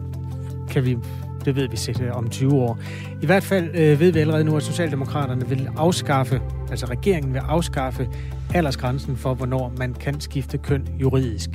[0.70, 0.96] kan vi
[1.44, 2.78] det ved vi set om 20 år.
[3.22, 7.40] I hvert fald øh, ved vi allerede nu, at Socialdemokraterne vil afskaffe, altså regeringen vil
[7.48, 8.08] afskaffe
[8.54, 11.50] aldersgrænsen for, hvornår man kan skifte køn juridisk.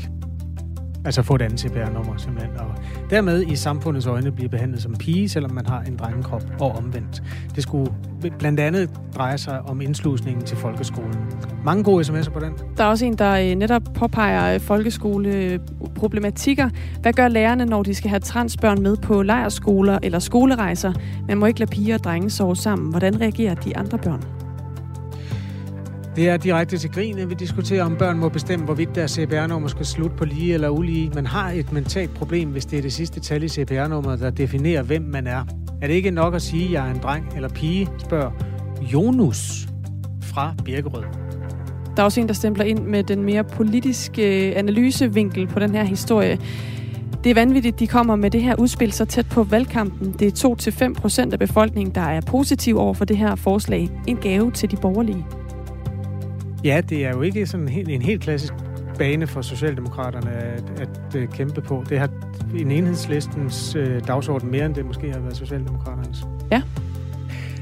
[1.06, 2.58] Altså få et andet CPR-nummer simpelthen.
[2.58, 2.68] Og
[3.10, 7.24] dermed i samfundets øjne blive behandlet som pige, selvom man har en drengekrop og omvendt.
[7.56, 7.92] Det skulle
[8.40, 11.16] blandt andet dreje sig om indslusningen til folkeskolen.
[11.66, 12.54] Mange gode sms'er på den.
[12.78, 16.70] Der er også en, der øh, netop påpeger øh, folkeskoleproblematikker.
[17.02, 20.94] Hvad gør lærerne, når de skal have transbørn med på lejerskoler eller skolerejser?
[21.28, 22.90] Man må ikke lade piger og drenge sove sammen.
[22.90, 24.49] Hvordan reagerer de andre børn?
[26.20, 29.86] Det er direkte til grin, vi diskuterer, om børn må bestemme, hvorvidt deres CPR-nummer skal
[29.86, 31.12] slutte på lige eller ulige.
[31.16, 34.84] Man har et mentalt problem, hvis det er det sidste tal i CPR-nummeret, der definerer,
[34.84, 35.46] hvem man er.
[35.82, 38.32] Er det ikke nok at sige, at jeg er en dreng eller pige, spørger
[38.94, 39.68] Jonus
[40.22, 41.04] fra Birkerød.
[41.96, 45.76] Der er også en, der stempler ind med den mere politiske øh, analysevinkel på den
[45.76, 46.40] her historie.
[47.24, 50.16] Det er vanvittigt, de kommer med det her udspil så tæt på valgkampen.
[50.20, 53.90] Det er 2-5 procent af befolkningen, der er positiv over for det her forslag.
[54.08, 55.26] En gave til de borgerlige.
[56.64, 58.54] Ja, det er jo ikke sådan en helt, en helt klassisk
[58.98, 61.84] bane for Socialdemokraterne at, at, at øh, kæmpe på.
[61.90, 62.10] Det har
[62.60, 66.24] en enhedslistens øh, dagsorden mere, end det måske har været Socialdemokraternes.
[66.52, 66.62] Ja.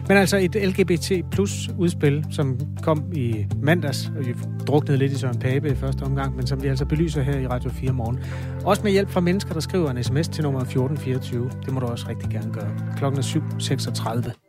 [0.07, 4.35] Men altså et LGBT plus udspil, som kom i mandags, og vi
[4.67, 7.47] druknede lidt i Søren Pape i første omgang, men som vi altså belyser her i
[7.47, 8.19] Radio 4 morgen.
[8.65, 11.49] Også med hjælp fra mennesker, der skriver en sms til nummer 1424.
[11.65, 12.71] Det må du også rigtig gerne gøre.
[12.97, 14.46] Klokken er 7.36.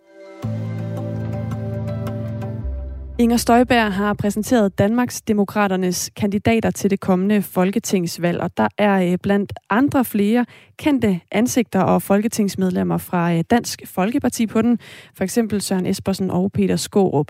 [3.20, 9.18] Inger Støjberg har præsenteret Danmarks Demokraternes kandidater til det kommende folketingsvalg, og der er øh,
[9.22, 14.78] blandt andre flere kendte ansigter og folketingsmedlemmer fra øh, Dansk Folkeparti på den,
[15.14, 17.26] for eksempel Søren Espersen og Peter Skårup.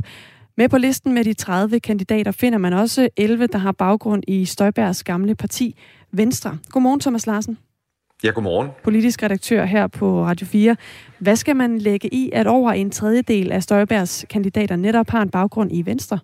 [0.57, 4.45] Med på listen med de 30 kandidater finder man også 11, der har baggrund i
[4.45, 5.77] Støjbergs gamle parti
[6.13, 6.59] Venstre.
[6.71, 7.59] Godmorgen, Thomas Larsen.
[8.25, 8.71] Ja, godmorgen.
[8.85, 10.77] Politisk redaktør her på Radio 4.
[11.19, 15.31] Hvad skal man lægge i, at over en tredjedel af Støjbergs kandidater netop har en
[15.31, 16.19] baggrund i Venstre?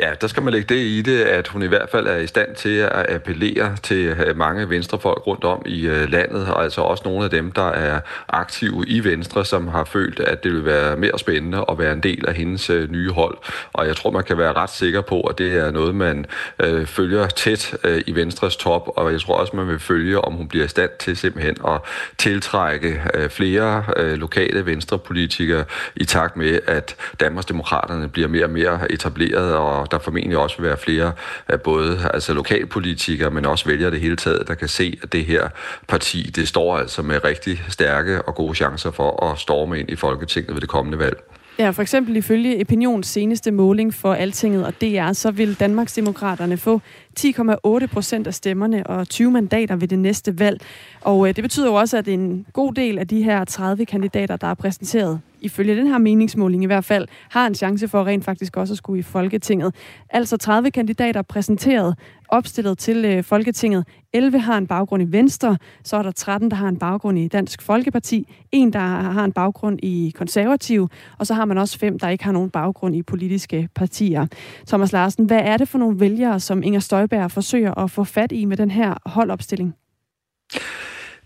[0.00, 2.26] Ja, der skal man lægge det i det, at hun i hvert fald er i
[2.26, 6.80] stand til at appellere til øh, mange venstrefolk rundt om i øh, landet, og altså
[6.80, 10.64] også nogle af dem, der er aktive i Venstre, som har følt, at det vil
[10.64, 13.38] være mere spændende at være en del af hendes øh, nye hold.
[13.72, 16.26] Og jeg tror, man kan være ret sikker på, at det er noget, man
[16.58, 20.32] øh, følger tæt øh, i Venstres top, og jeg tror også, man vil følge, om
[20.32, 21.80] hun bliver i stand til simpelthen at
[22.18, 25.64] tiltrække øh, flere øh, lokale venstrepolitikere
[25.96, 30.56] i takt med, at Danmarksdemokraterne bliver mere og mere etableret og og der formentlig også
[30.56, 31.12] vil være flere
[31.48, 35.24] af både altså lokalpolitikere, men også vælgere det hele taget, der kan se, at det
[35.24, 35.48] her
[35.88, 39.96] parti, det står altså med rigtig stærke og gode chancer for at storme ind i
[39.96, 41.16] Folketinget ved det kommende valg.
[41.62, 46.80] Ja, for eksempel ifølge Opinions seneste måling for Altinget og DR, så vil Danmarksdemokraterne få
[47.20, 50.60] 10,8 procent af stemmerne og 20 mandater ved det næste valg.
[51.00, 54.36] Og øh, det betyder jo også, at en god del af de her 30 kandidater,
[54.36, 58.24] der er præsenteret, ifølge den her meningsmåling i hvert fald, har en chance for rent
[58.24, 59.74] faktisk også at skulle i Folketinget.
[60.10, 61.98] Altså 30 kandidater præsenteret,
[62.32, 63.86] opstillet til øh, Folketinget.
[64.12, 67.28] 11 har en baggrund i Venstre, så er der 13, der har en baggrund i
[67.28, 71.98] Dansk Folkeparti, en, der har en baggrund i Konservativ, og så har man også fem,
[71.98, 74.26] der ikke har nogen baggrund i politiske partier.
[74.66, 78.32] Thomas Larsen, hvad er det for nogle vælgere, som Inger Støjberg forsøger at få fat
[78.32, 79.74] i med den her holdopstilling?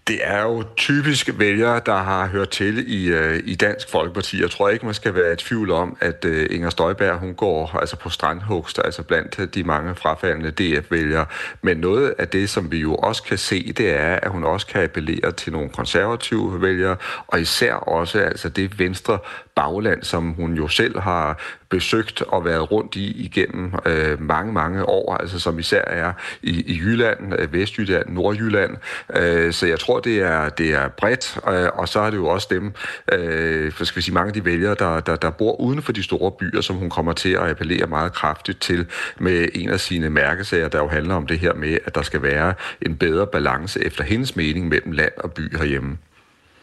[0.08, 4.40] Det er jo typisk vælgere, der har hørt til i, øh, i Dansk Folkeparti.
[4.40, 7.76] Jeg tror ikke, man skal være i tvivl om, at øh, Inger Støjberg hun går
[7.80, 11.26] altså på strandhugst, altså blandt øh, de mange frafaldende DF-vælgere.
[11.62, 14.66] Men noget af det, som vi jo også kan se, det er, at hun også
[14.66, 19.18] kan appellere til nogle konservative vælgere, og især også altså det venstre
[19.54, 24.84] bagland, som hun jo selv har besøgt og været rundt i igennem øh, mange, mange
[24.84, 28.76] år, altså som især er i, i Jylland, øh, Vestjylland, Nordjylland.
[29.16, 32.26] Øh, så jeg tror, det er, det er bredt, øh, og så er det jo
[32.26, 32.72] også dem,
[33.12, 35.92] øh, for skal vi sige, mange af de vælgere, der, der, der bor uden for
[35.92, 38.86] de store byer, som hun kommer til at appellere meget kraftigt til
[39.18, 42.22] med en af sine mærkesager, der jo handler om det her med, at der skal
[42.22, 45.98] være en bedre balance efter hendes mening mellem land og by herhjemme.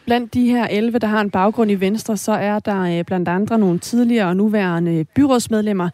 [0.06, 3.30] Blandt de her 11, der har en baggrund i Venstre, så er der øh, blandt
[3.30, 5.90] andre nogle tidligere og nuværende byrådsmedlemmer,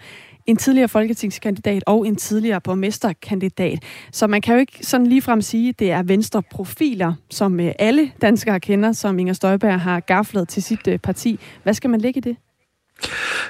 [0.46, 3.80] en tidligere folketingskandidat og en tidligere borgmesterkandidat.
[4.12, 7.72] Så man kan jo ikke sådan ligefrem sige, at det er venstre profiler, som øh,
[7.80, 11.40] alle danskere kender, som Inger Støjberg har gaflet til sit øh, parti.
[11.64, 12.36] Hvad skal man lægge i det?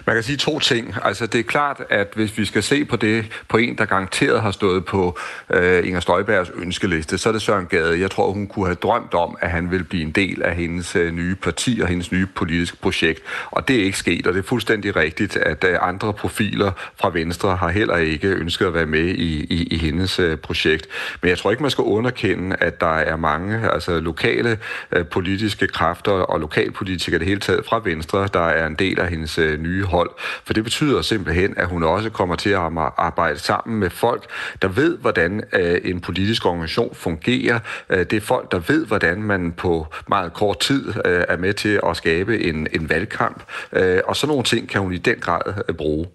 [0.05, 0.95] Man kan sige to ting.
[1.03, 4.41] Altså, det er klart, at hvis vi skal se på det på en, der garanteret
[4.41, 5.19] har stået på
[5.49, 7.99] øh, Inger Støjbergs ønskeliste, så er det Søren Gade.
[7.99, 10.95] Jeg tror, hun kunne have drømt om, at han vil blive en del af hendes
[10.95, 13.21] øh, nye parti og hendes nye politiske projekt.
[13.51, 16.71] Og det er ikke sket, og det er fuldstændig rigtigt, at øh, andre profiler
[17.01, 20.87] fra Venstre har heller ikke ønsket at være med i, i, i hendes øh, projekt.
[21.21, 24.57] Men jeg tror ikke, man skal underkende, at der er mange altså lokale
[24.91, 29.09] øh, politiske kræfter og lokalpolitikere det hele taget fra Venstre, der er en del af
[29.09, 30.09] hendes øh, nye hold.
[30.43, 32.61] For det betyder simpelthen, at hun også kommer til at
[32.97, 34.25] arbejde sammen med folk,
[34.61, 37.59] der ved, hvordan øh, en politisk organisation fungerer.
[37.89, 41.53] Øh, det er folk, der ved, hvordan man på meget kort tid øh, er med
[41.53, 43.43] til at skabe en, en valgkamp.
[43.73, 46.07] Øh, og sådan nogle ting kan hun i den grad øh, bruge.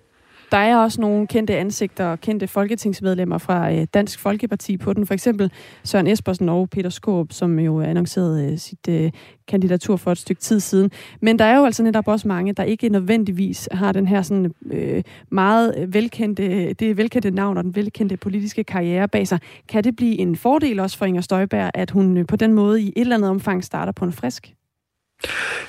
[0.55, 5.07] Der er også nogle kendte ansigter og kendte folketingsmedlemmer fra øh, Dansk Folkeparti på den.
[5.07, 5.53] For eksempel
[5.85, 9.11] Søren Espersen og Peter Skåb, som jo annoncerede øh, sit øh,
[9.49, 10.91] kandidatur for et stykke tid siden.
[11.21, 14.55] Men der er jo altså netop også mange, der ikke nødvendigvis har den her sådan
[14.71, 19.39] øh, meget velkendte, det velkendte navn og den velkendte politiske karriere bag sig.
[19.69, 22.89] Kan det blive en fordel også for Inger Støjberg, at hun på den måde i
[22.89, 24.55] et eller andet omfang starter på en frisk?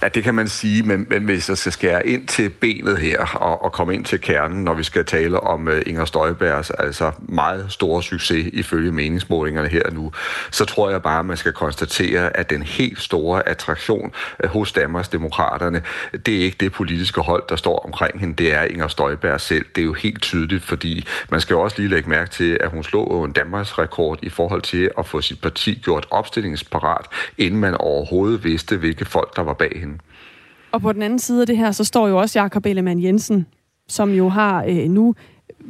[0.01, 3.26] Ja, det kan man sige, men, men hvis jeg skal skære ind til benet her
[3.36, 7.12] og, og komme ind til kernen, når vi skal tale om uh, Inger Støjbergs altså
[7.20, 10.12] meget store succes ifølge meningsmålingerne her nu,
[10.51, 14.72] så tror jeg bare, at man skal konstatere, at den helt store attraktion uh, hos
[14.72, 15.82] Danmarks Demokraterne,
[16.26, 19.66] det er ikke det politiske hold, der står omkring hende, det er Inger Støjberg selv.
[19.76, 22.70] Det er jo helt tydeligt, fordi man skal jo også lige lægge mærke til, at
[22.70, 27.06] hun slog en Danmarks rekord i forhold til at få sit parti gjort opstillingsparat,
[27.38, 29.98] inden man overhovedet vidste, hvilke folk der var bag hende.
[30.72, 33.46] Og på den anden side af det her, så står jo også Jakob Ellemann Jensen,
[33.88, 35.16] som jo har øh, nu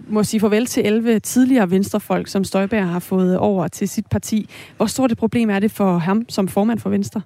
[0.07, 4.49] må sige farvel til 11 tidligere venstrefolk, som Støjberg har fået over til sit parti.
[4.78, 7.21] Hvor stort et problem er det for ham som formand for Venstre?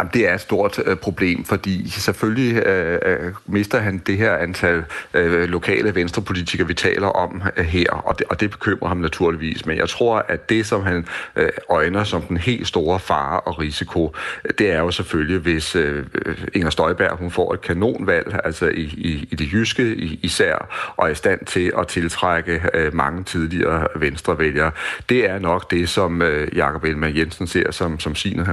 [0.00, 4.36] Jamen, det er et stort øh, problem, fordi selvfølgelig øh, øh, mister han det her
[4.36, 4.84] antal
[5.14, 9.66] øh, lokale venstrepolitikere, vi taler om øh, her, og det, og det bekymrer ham naturligvis.
[9.66, 13.58] Men jeg tror, at det, som han øh, øjner som den helt store fare og
[13.58, 14.14] risiko,
[14.58, 18.82] det er jo selvfølgelig, hvis øh, øh Inger Støjberg hun får et kanonvalg, altså i,
[18.82, 23.86] i, i det jyske især, og er i stand til at tiltrække øh, mange tidligere
[23.96, 24.70] venstrevælgere.
[25.08, 28.46] Det er nok det, som øh, Jakob Ellemann Jensen ser som, som sin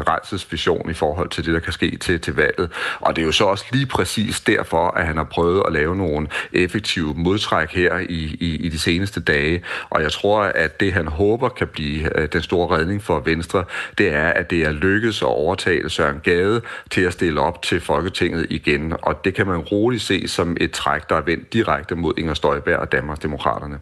[0.52, 2.72] vision i forhold til det, der kan ske til, til valget.
[3.00, 5.96] Og det er jo så også lige præcis derfor, at han har prøvet at lave
[5.96, 9.64] nogle effektive modtræk her i, i, i de seneste dage.
[9.90, 13.64] Og jeg tror, at det han håber kan blive øh, den store redning for Venstre,
[13.98, 16.62] det er, at det er lykkedes at overtale Søren Gade
[16.92, 18.94] til at stille op til Folketinget igen.
[19.02, 22.34] Og det kan man roligt se som et træk, der er vendt direkte mod Inger
[22.34, 23.80] Støjberg og Danmarks Demokraterne.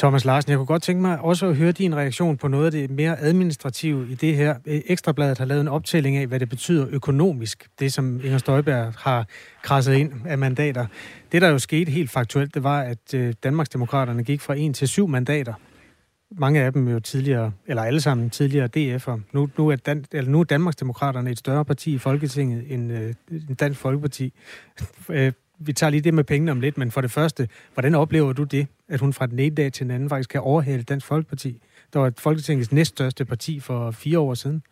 [0.00, 2.72] Thomas Larsen, jeg kunne godt tænke mig også at høre din reaktion på noget af
[2.72, 4.54] det mere administrative i det her.
[4.66, 8.92] Øh, Ekstrabladet har lavet en optælling af, hvad det betyder økonomisk, det som Inger Støjberg
[8.98, 9.26] har
[9.62, 10.86] krasset ind af mandater.
[11.32, 14.88] Det, der jo skete helt faktuelt, det var, at øh, Danmarksdemokraterne gik fra 1 til
[14.88, 15.54] 7 mandater.
[16.30, 19.20] Mange af dem jo tidligere, eller alle sammen tidligere DF'er.
[19.32, 23.14] Nu, nu, er Dan, eller nu er Danmarksdemokraterne et større parti i Folketinget end, øh,
[23.30, 24.32] end Dansk Folkeparti.
[25.08, 25.32] Øh,
[25.62, 28.44] vi tager lige det med pengene om lidt, men for det første, hvordan oplever du
[28.44, 31.62] det, at hun fra den ene dag til den anden faktisk kan overhale Dansk Folkeparti,
[31.92, 34.62] der var Folketingets næststørste parti for fire år siden?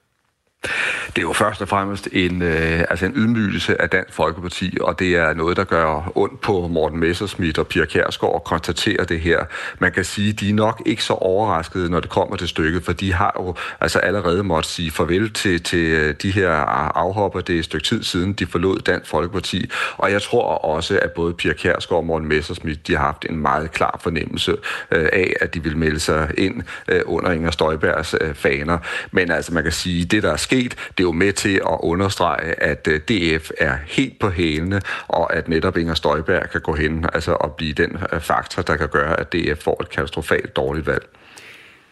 [0.62, 4.98] Det er jo først og fremmest en, øh, altså en ydmygelse af Dansk Folkeparti, og
[4.98, 9.20] det er noget, der gør ondt på Morten Messerschmidt og Pia Kjærsgaard at konstatere det
[9.20, 9.44] her.
[9.78, 12.92] Man kan sige, de er nok ikke så overraskede, når det kommer til stykket, for
[12.92, 16.50] de har jo altså allerede måtte sige farvel til, til øh, de her
[16.96, 17.40] afhopper.
[17.40, 21.10] Det er et stykke tid siden, de forlod Dansk Folkeparti, og jeg tror også, at
[21.12, 24.56] både Pia Kjærsgaard og Morten Messerschmidt, de har haft en meget klar fornemmelse
[24.90, 28.78] øh, af, at de vil melde sig ind øh, under Inger Støjbergs øh, faner.
[29.10, 31.78] Men altså, man kan sige, det der er sket, det er jo med til at
[31.80, 36.74] understrege, at øh, DF er helt på hælene, og at netop Inger Støjberg kan gå
[36.74, 40.56] hen altså, og blive den øh, faktor, der kan gøre, at DF får et katastrofalt
[40.56, 41.06] dårligt valg.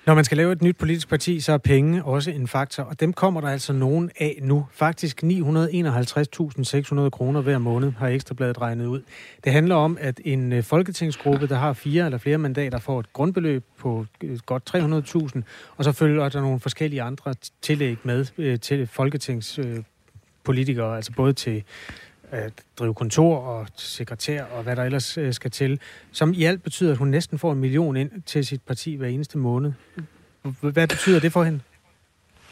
[0.07, 3.01] Når man skal lave et nyt politisk parti, så er penge også en faktor, og
[3.01, 4.67] dem kommer der altså nogen af nu.
[4.73, 9.03] Faktisk 951.600 kroner hver måned har Ekstrabladet regnet ud.
[9.45, 13.13] Det handler om, at en øh, folketingsgruppe, der har fire eller flere mandater, får et
[13.13, 15.43] grundbeløb på øh, godt 300.000,
[15.77, 21.65] og så følger der nogle forskellige andre tillæg med øh, til folketingspolitikere, altså både til
[22.31, 25.81] at drive kontor og sekretær og hvad der ellers øh, skal til,
[26.12, 29.09] som i alt betyder, at hun næsten får en million ind til sit parti hver
[29.09, 29.72] eneste måned.
[30.61, 31.61] Hvad betyder det for hende?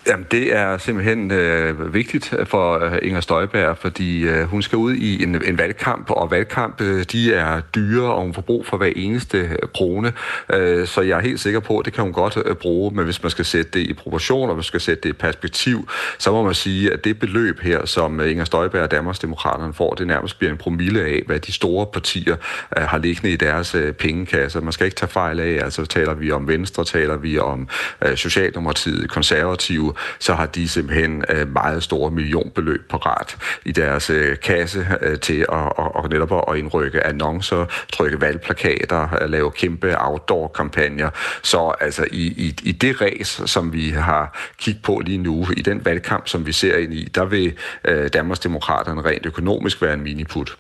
[0.07, 4.95] Jamen, det er simpelthen øh, vigtigt for øh, Inger Støjberg, fordi øh, hun skal ud
[4.95, 8.77] i en, en valgkamp, og valgkamp, øh, de er dyre, og hun får brug for
[8.77, 10.13] hver eneste krone.
[10.53, 13.05] Øh, så jeg er helt sikker på, at det kan hun godt øh, bruge, men
[13.05, 15.89] hvis man skal sætte det i proportion, og hvis man skal sætte det i perspektiv,
[16.19, 19.95] så må man sige, at det beløb her, som øh, Inger Støjberg og Danmarksdemokraterne får,
[19.95, 22.37] det nærmest bliver en promille af, hvad de store partier
[22.79, 24.61] øh, har liggende i deres øh, pengekasser.
[24.61, 27.69] Man skal ikke tage fejl af, altså taler vi om Venstre, taler vi om
[28.05, 34.37] øh, Socialdemokratiet, konservative, så har de simpelthen øh, meget store millionbeløb parat i deres øh,
[34.39, 35.73] kasse øh, til at
[36.05, 41.11] at, netop at indrykke annoncer, trykke valgplakater, lave kæmpe outdoor-kampagner.
[41.43, 45.63] Så altså i, i, i det race, som vi har kigget på lige nu, i
[45.63, 47.53] den valgkamp, som vi ser ind i, der vil
[47.85, 50.59] øh, Danmarksdemokraterne rent økonomisk være en miniput.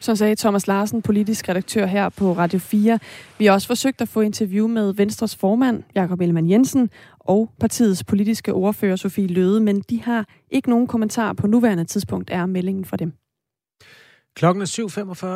[0.00, 2.98] Så sagde Thomas Larsen, politisk redaktør her på Radio 4.
[3.38, 6.90] Vi har også forsøgt at få interview med Venstres formand, Jakob Ellemann Jensen,
[7.28, 12.30] og partiets politiske ordfører, Sofie Løde, men de har ikke nogen kommentar på nuværende tidspunkt,
[12.30, 13.12] er meldingen fra dem.
[14.34, 15.26] Klokken er 7.45.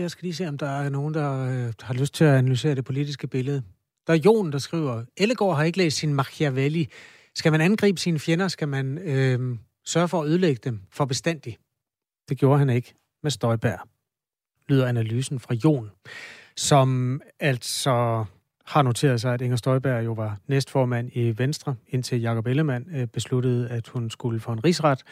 [0.00, 2.74] Jeg skal lige se, om der er nogen, der øh, har lyst til at analysere
[2.74, 3.62] det politiske billede.
[4.06, 6.88] Der er Jon, der skriver, Ellegaard har ikke læst sin Machiavelli.
[7.34, 11.60] Skal man angribe sine fjender, skal man øh, sørge for at ødelægge dem for bestandigt.
[12.28, 13.80] Det gjorde han ikke med Støjberg
[14.70, 15.90] lyder analysen fra Jon,
[16.56, 18.24] som altså
[18.70, 23.06] har noteret sig, at Inger Støjberg jo var næstformand i Venstre, indtil Jakob Ellemann øh,
[23.06, 25.02] besluttede, at hun skulle få en rigsret.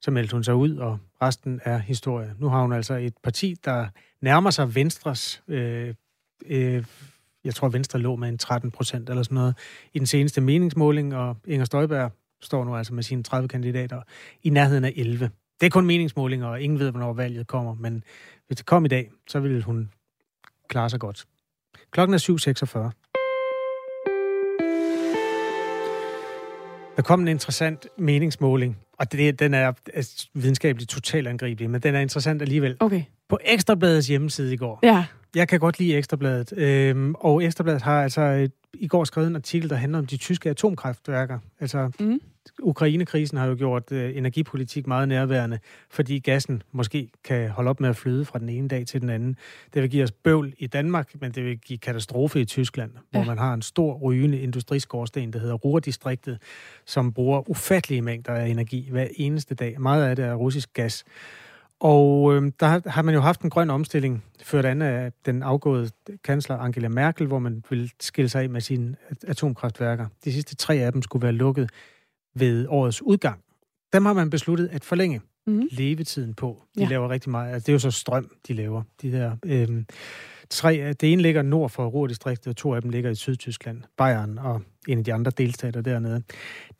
[0.00, 2.34] Så meldte hun sig ud, og resten er historie.
[2.38, 3.86] Nu har hun altså et parti, der
[4.20, 5.42] nærmer sig Venstres...
[5.48, 5.94] Øh,
[6.46, 6.84] øh,
[7.44, 9.56] jeg tror, Venstre lå med en 13 procent eller sådan noget
[9.92, 14.02] i den seneste meningsmåling, og Inger Støjberg står nu altså med sine 30 kandidater
[14.42, 15.30] i nærheden af 11.
[15.60, 18.04] Det er kun meningsmålinger, og ingen ved, hvornår valget kommer, men
[18.46, 19.90] hvis det kom i dag, så ville hun
[20.68, 21.26] klare sig godt.
[21.90, 22.18] Klokken er
[22.88, 22.99] 7.46.
[27.00, 29.72] Der kom en interessant meningsmåling, og det, den er
[30.34, 32.76] videnskabeligt totalt angribelig, men den er interessant alligevel.
[32.80, 33.02] Okay.
[33.28, 34.78] På Ekstrabladets hjemmeside i går.
[34.82, 35.04] Ja.
[35.34, 39.36] Jeg kan godt lide Ekstrabladet, øhm, og Ekstrabladet har altså et, i går skrevet en
[39.36, 41.38] artikel, der handler om de tyske atomkraftværker.
[41.60, 42.20] Altså, mm.
[42.62, 45.58] Ukrainekrisen har jo gjort øh, energipolitik meget nærværende,
[45.90, 49.10] fordi gassen måske kan holde op med at flyde fra den ene dag til den
[49.10, 49.36] anden.
[49.74, 53.18] Det vil give os bøvl i Danmark, men det vil give katastrofe i Tyskland, ja.
[53.18, 56.38] hvor man har en stor rygende industriskorsten, der hedder Ruhrdistriktet,
[56.84, 59.80] som bruger ufattelige mængder af energi hver eneste dag.
[59.80, 61.04] Meget af det er russisk gas.
[61.80, 65.90] Og øh, der har man jo haft en grøn omstilling, ført an af den afgåede
[66.24, 70.06] kansler Angela Merkel, hvor man vil skille sig af med sine atomkraftværker.
[70.24, 71.70] De sidste tre af dem skulle være lukket
[72.34, 73.40] ved årets udgang.
[73.92, 75.62] Dem har man besluttet at forlænge mm.
[75.70, 76.62] levetiden på.
[76.76, 76.88] De ja.
[76.88, 77.52] laver rigtig meget.
[77.52, 78.82] Altså, det er jo så strøm, de laver.
[79.02, 79.86] De der, øhm,
[80.50, 84.38] tre, det ene ligger nord for Ruhrdistriktet, og to af dem ligger i Sydtyskland, Bayern
[84.38, 86.22] og en af de andre delstater dernede.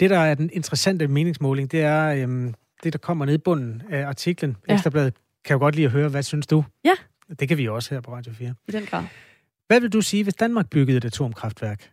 [0.01, 3.83] Det, der er den interessante meningsmåling, det er øhm, det, der kommer ned i bunden
[3.91, 4.57] af artiklen.
[4.69, 4.75] Ja.
[4.75, 5.15] Ekstrabladet
[5.45, 6.65] kan jo godt lide at høre, hvad synes du?
[6.85, 6.95] Ja.
[7.41, 8.55] Det kan vi også her på Radio 4.
[8.69, 9.05] I den grad.
[9.67, 11.91] Hvad vil du sige, hvis Danmark byggede et atomkraftværk?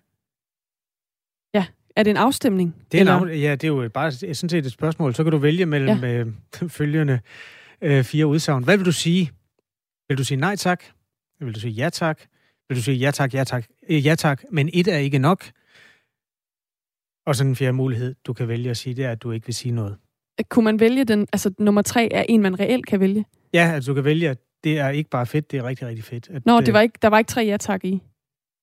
[1.97, 2.75] Er det en afstemning?
[2.91, 5.15] Det er en af, ja, det er jo bare sådan set et spørgsmål.
[5.15, 6.13] Så kan du vælge mellem ja.
[6.13, 6.27] øh,
[6.77, 7.19] følgende
[7.81, 8.63] øh, fire udsagn.
[8.63, 9.31] Hvad vil du sige?
[10.09, 10.83] Vil du sige nej tak?
[11.39, 12.21] Vil du sige ja tak?
[12.69, 15.51] Vil du sige ja tak, ja tak, øh, ja tak, men et er ikke nok?
[17.25, 19.45] Og så en fjerde mulighed, du kan vælge at sige, det er, at du ikke
[19.45, 19.97] vil sige noget.
[20.49, 23.25] Kunne man vælge den, altså nummer tre er en, man reelt kan vælge?
[23.53, 26.03] Ja, altså du kan vælge, at det er ikke bare fedt, det er rigtig, rigtig
[26.03, 26.29] fedt.
[26.29, 28.01] At, Nå, det var ikke, der var ikke tre ja tak i?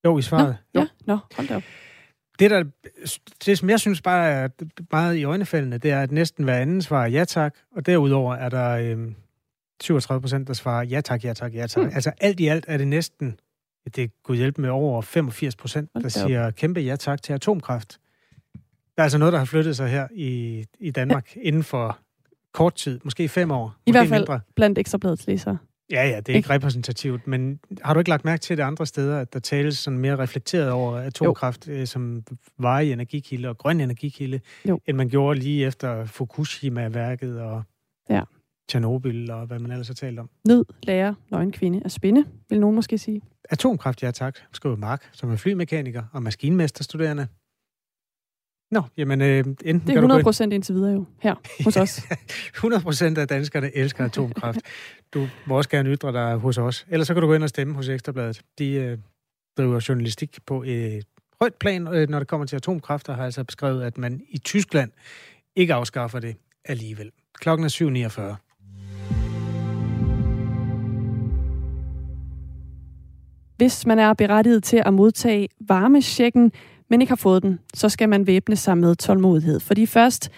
[0.05, 0.57] Jo, i svaret.
[0.75, 0.87] Nå, jo.
[0.87, 1.63] Ja, nå, hold da op
[2.39, 2.65] det, der,
[3.47, 4.49] det, som jeg synes bare er
[4.91, 8.49] meget i øjnefaldene, det er, at næsten hver anden svarer ja tak, og derudover er
[8.49, 9.13] der øh,
[9.83, 11.85] 37 procent, der svarer ja tak, ja tak, ja tak.
[11.85, 11.91] Mm.
[11.95, 13.39] Altså alt i alt er det næsten,
[13.97, 18.01] det kunne hjælpe med over 85 procent, der siger kæmpe ja tak til atomkraft.
[18.97, 21.41] Der er altså noget, der har flyttet sig her i, i Danmark ja.
[21.43, 21.99] inden for
[22.53, 23.75] kort tid, måske fem år.
[23.87, 24.41] I hvert fald mindre.
[24.57, 25.59] blandt ekstrabladets læsere.
[25.91, 28.87] Ja, ja, det er ikke repræsentativt, men har du ikke lagt mærke til det andre
[28.87, 31.73] steder, at der tales sådan mere reflekteret over atomkraft jo.
[31.73, 32.23] Øh, som
[32.59, 34.81] varig energikilde og grøn energikilde, jo.
[34.87, 37.63] end man gjorde lige efter Fukushima-værket og
[38.11, 38.23] ja.
[38.69, 40.31] Tjernobyl og hvad man ellers har talt om?
[40.49, 43.21] Ned, lærer, nøgen kvinde at spinde, vil nogen måske sige.
[43.51, 47.27] Atomkraft, ja tak, skriver Mark, som er flymekaniker og maskinmesterstuderende.
[48.75, 52.03] Nå, jamen øh, enten Det er 100 procent indtil videre jo, her hos os.
[52.55, 54.61] 100 procent af danskerne elsker atomkraft.
[55.15, 56.87] Du må også gerne ytre dig hos os.
[56.91, 58.43] Ellers så kan du gå ind og stemme hos Ekstrabladet.
[58.59, 58.99] De øh,
[59.59, 61.05] driver journalistik på et
[61.41, 64.39] højt plan, øh, når det kommer til atomkraft, og har altså beskrevet, at man i
[64.39, 64.91] Tyskland
[65.57, 67.11] ikke afskaffer det alligevel.
[67.35, 68.45] Klokken er 7.49.
[73.57, 76.53] Hvis man er berettiget til at modtage varmesjekken,
[76.95, 79.61] men ikke har fået den, så skal man væbne sig med tålmodighed.
[79.61, 80.31] Fordi først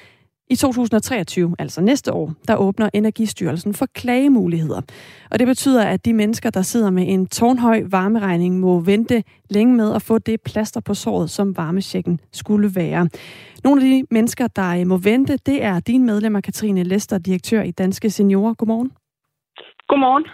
[0.50, 4.80] i 2023, altså næste år, der åbner Energistyrelsen for klagemuligheder.
[5.30, 9.76] Og det betyder, at de mennesker, der sidder med en tårnhøj varmeregning, må vente længe
[9.76, 13.08] med at få det plaster på såret, som varmesjekken skulle være.
[13.64, 17.62] Nogle af de mennesker, der øh, må vente, det er din medlemmer, Katrine Lester, direktør
[17.62, 18.54] i Danske Seniorer.
[18.54, 18.92] Godmorgen.
[19.88, 20.24] Godmorgen.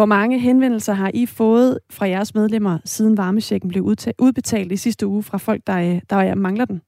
[0.00, 3.82] Hvor mange henvendelser har I fået fra jeres medlemmer, siden varmesjekken blev
[4.26, 6.78] udbetalt i sidste uge fra folk, der, øh, der mangler den?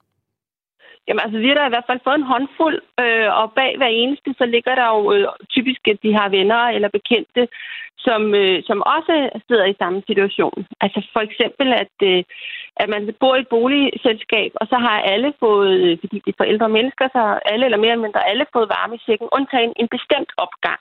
[1.06, 3.92] Jamen altså, vi har da i hvert fald fået en håndfuld, øh, og bag hver
[4.02, 7.42] eneste, så ligger der jo øh, typisk, at de har venner eller bekendte,
[8.06, 9.14] som, øh, som også
[9.46, 10.58] sidder i samme situation.
[10.84, 12.24] Altså for eksempel, at, øh,
[12.82, 16.40] at man bor i et boligselskab, og så har alle fået, øh, fordi de er
[16.42, 19.72] forældre mennesker, så har alle eller mere eller mindre alle fået varme i sækken, undtagen
[19.80, 20.80] en bestemt opgang.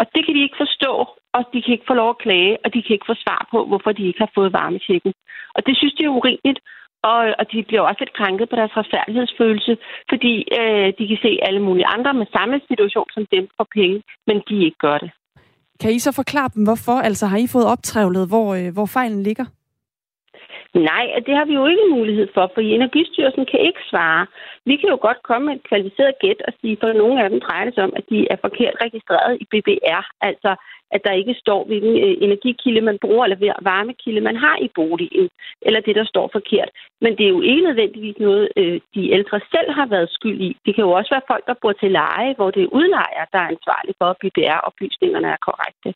[0.00, 0.92] Og det kan de ikke forstå,
[1.36, 3.58] og de kan ikke få lov at klage, og de kan ikke få svar på,
[3.68, 5.12] hvorfor de ikke har fået varmetjekken.
[5.56, 6.60] Og det synes de er urimeligt,
[7.02, 9.72] og, og de bliver også lidt krænket på deres retfærdighedsfølelse,
[10.10, 14.02] fordi øh, de kan se alle mulige andre med samme situation som dem for penge,
[14.26, 15.10] men de ikke gør det.
[15.80, 16.96] Kan I så forklare dem, hvorfor?
[17.08, 19.44] Altså har I fået optrævlet, hvor, øh, hvor fejlen ligger?
[20.74, 24.26] Nej, det har vi jo ikke mulighed for, for Energistyrelsen kan ikke svare.
[24.64, 27.40] Vi kan jo godt komme med et kvalificeret gæt og sige, for nogle af dem
[27.40, 30.56] drejer det sig om, at de er forkert registreret i BBR, altså
[30.90, 35.28] at der ikke står, hvilken øh, energikilde man bruger, eller varmekilde man har i boligen,
[35.62, 36.70] eller det, der står forkert.
[37.00, 40.56] Men det er jo ikke nødvendigvis noget, øh, de ældre selv har været skyld i.
[40.66, 43.38] Det kan jo også være folk, der bor til leje, hvor det er udlejer, der
[43.38, 45.90] er ansvarlig for, at BBR-oplysningerne er korrekte.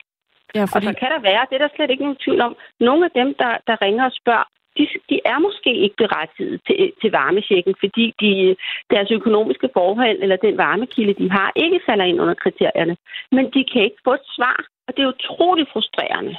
[0.55, 0.75] Ja, fordi...
[0.75, 3.11] Og så kan der være, det er der slet ikke nogen tvivl om, nogle af
[3.19, 4.47] dem, der, der ringer og spørger,
[4.77, 8.55] de, de er måske ikke berettiget til, til varmesjekken, fordi de,
[8.93, 12.95] deres økonomiske forhold eller den varmekilde, de har, ikke falder ind under kriterierne.
[13.31, 14.57] Men de kan ikke få et svar,
[14.87, 16.35] og det er utroligt frustrerende.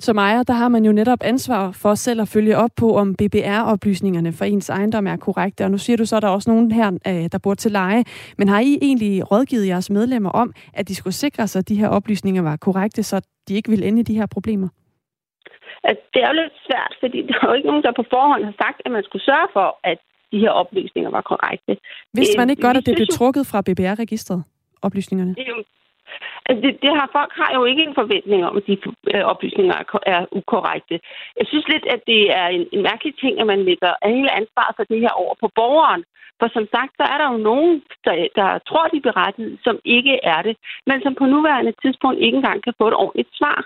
[0.00, 3.14] Som ejer, der har man jo netop ansvar for selv at følge op på, om
[3.14, 5.64] BBR-oplysningerne for ens ejendom er korrekte.
[5.64, 7.70] Og nu siger du så, at der er også nogen her, øh, der bor til
[7.70, 8.04] leje.
[8.38, 11.74] Men har I egentlig rådgivet jeres medlemmer om, at de skulle sikre sig, at de
[11.74, 14.68] her oplysninger var korrekte, så de ikke ville ende i de her problemer?
[15.90, 18.44] At det er jo lidt svært, fordi der er jo ikke nogen, der på forhånd
[18.44, 19.98] har sagt, at man skulle sørge for, at
[20.32, 21.72] de her oplysninger var korrekte.
[22.12, 24.44] Hvis man ikke godt, at det blev trukket fra BBR-registret,
[24.82, 25.34] oplysningerne?
[25.34, 25.46] Det,
[26.48, 28.76] altså det, det har, folk har jo ikke en forventning om, at de
[29.14, 29.84] øh, oplysninger er,
[30.14, 30.96] er ukorrekte.
[31.38, 34.74] Jeg synes lidt, at det er en, en mærkelig ting, at man lægger hele ansvaret
[34.76, 36.04] for det her over på borgeren.
[36.40, 39.76] For som sagt, så er der jo nogen, der, der tror, de er berettiget, som
[39.84, 43.58] ikke er det, men som på nuværende tidspunkt ikke engang kan få et ordentligt svar.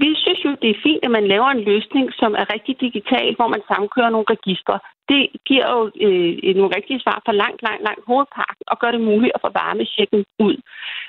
[0.00, 3.34] Vi synes jo, det er fint, at man laver en løsning, som er rigtig digital,
[3.36, 4.78] hvor man samkører nogle registre.
[5.08, 9.00] Det giver jo øh, nogle rigtige svar for langt, langt, langt hovedparten og gør det
[9.10, 10.56] muligt at få varmechecken ud.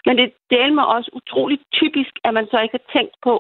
[0.06, 3.36] Men det deler mig også utroligt typisk, at man så ikke har tænkt på,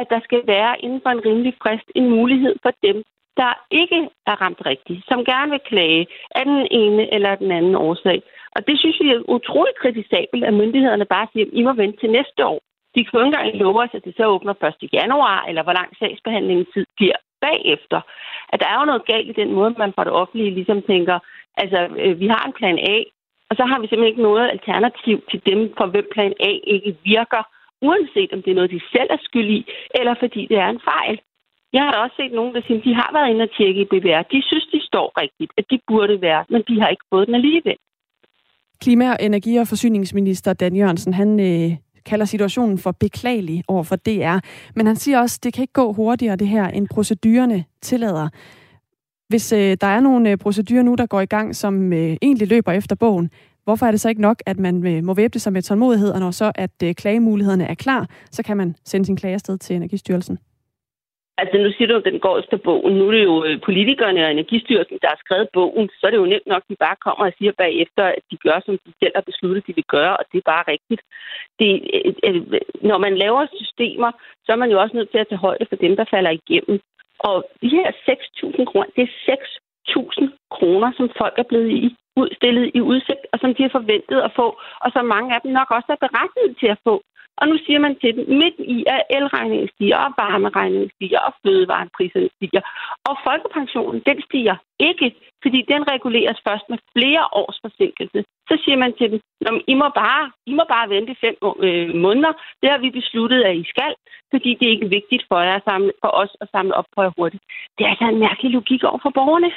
[0.00, 3.02] at der skal være inden for en rimelig frist en mulighed for dem,
[3.36, 7.74] der ikke er ramt rigtigt, som gerne vil klage af den ene eller den anden
[7.74, 8.22] årsag.
[8.56, 12.00] Og det synes vi er utroligt kritisabelt, at myndighederne bare siger, at I må vente
[12.00, 12.60] til næste år.
[12.94, 14.88] De kan jo ikke engang love os, at det så åbner 1.
[14.92, 18.00] januar, eller hvor lang sagsbehandlingen tid bliver bagefter.
[18.52, 21.16] At der er jo noget galt i den måde, man fra det offentlige ligesom tænker,
[21.62, 22.96] altså øh, vi har en plan A,
[23.50, 26.96] og så har vi simpelthen ikke noget alternativ til dem, for hvem plan A ikke
[27.12, 27.42] virker,
[27.88, 29.60] uanset om det er noget, de selv er skyld i,
[29.98, 31.16] eller fordi det er en fejl.
[31.72, 33.80] Jeg har da også set nogen, der siger, at de har været inde og tjekke
[33.80, 34.22] i BBR.
[34.34, 37.34] De synes, de står rigtigt, at de burde være, men de har ikke fået den
[37.34, 37.78] alligevel.
[38.80, 41.70] Klima-, energi- og forsyningsminister Dan Jørgensen, han øh,
[42.06, 44.38] kalder situationen for beklagelig over for DR.
[44.74, 48.28] Men han siger også, at det kan ikke gå hurtigere det her, end procedurerne tillader.
[49.28, 52.48] Hvis øh, der er nogle øh, procedurer nu, der går i gang, som øh, egentlig
[52.48, 53.30] løber efter bogen,
[53.64, 56.20] hvorfor er det så ikke nok, at man øh, må væbne sig med tålmodighed, og
[56.20, 59.76] når så at øh, klagemulighederne er klar, så kan man sende sin klage afsted til
[59.76, 60.38] Energistyrelsen?
[61.42, 62.94] Altså, nu siger du, at den går efter bogen.
[62.98, 65.88] Nu er det jo øh, politikerne og Energistyrelsen, der har skrevet bogen.
[65.98, 68.36] Så er det jo nemt nok, at de bare kommer og siger bagefter, at de
[68.46, 71.02] gør, som de selv har besluttet, de vil gøre, og det er bare rigtigt.
[71.60, 74.10] Det, øh, øh, når man laver systemer,
[74.44, 76.80] så er man jo også nødt til at tage højde for dem, der falder igennem.
[77.28, 79.12] Og de her 6.000 kroner, det er
[79.88, 84.18] 6.000 kroner, som folk er blevet i udstillet i udsigt, og som de har forventet
[84.26, 84.46] at få,
[84.84, 86.94] og som mange af dem nok også er berettiget til at få.
[87.40, 91.32] Og nu siger man til dem, midt i, at elregningen stiger, og varmeregningen stiger, og
[91.42, 92.62] fødevarepriserne stiger.
[93.08, 94.56] Og folkepensionen, den stiger
[94.88, 95.08] ikke,
[95.42, 98.20] fordi den reguleres først med flere års forsinkelse.
[98.48, 99.20] Så siger man til dem,
[99.72, 102.32] I må bare, I må bare vente fem øh, måneder.
[102.62, 103.92] Det har vi besluttet, at I skal,
[104.32, 107.02] fordi det er ikke vigtigt for, jer at samle, for os at samle op på
[107.02, 107.44] jer hurtigt.
[107.76, 109.50] Det er altså en mærkelig logik over for borgerne.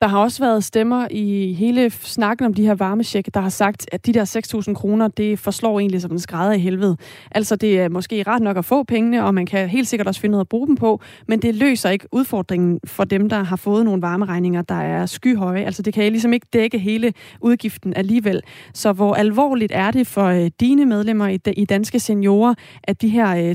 [0.00, 3.86] Der har også været stemmer i hele snakken om de her varmesjek, der har sagt,
[3.92, 6.96] at de der 6.000 kroner, det forslår egentlig som en skrædder i helvede.
[7.30, 10.20] Altså, det er måske ret nok at få pengene, og man kan helt sikkert også
[10.20, 13.56] finde noget at bruge dem på, men det løser ikke udfordringen for dem, der har
[13.56, 15.64] fået nogle varmeregninger, der er skyhøje.
[15.64, 18.42] Altså, det kan ligesom ikke dække hele udgiften alligevel.
[18.74, 23.36] Så hvor alvorligt er det for øh, dine medlemmer i Danske Seniorer, at de her
[23.36, 23.50] øh,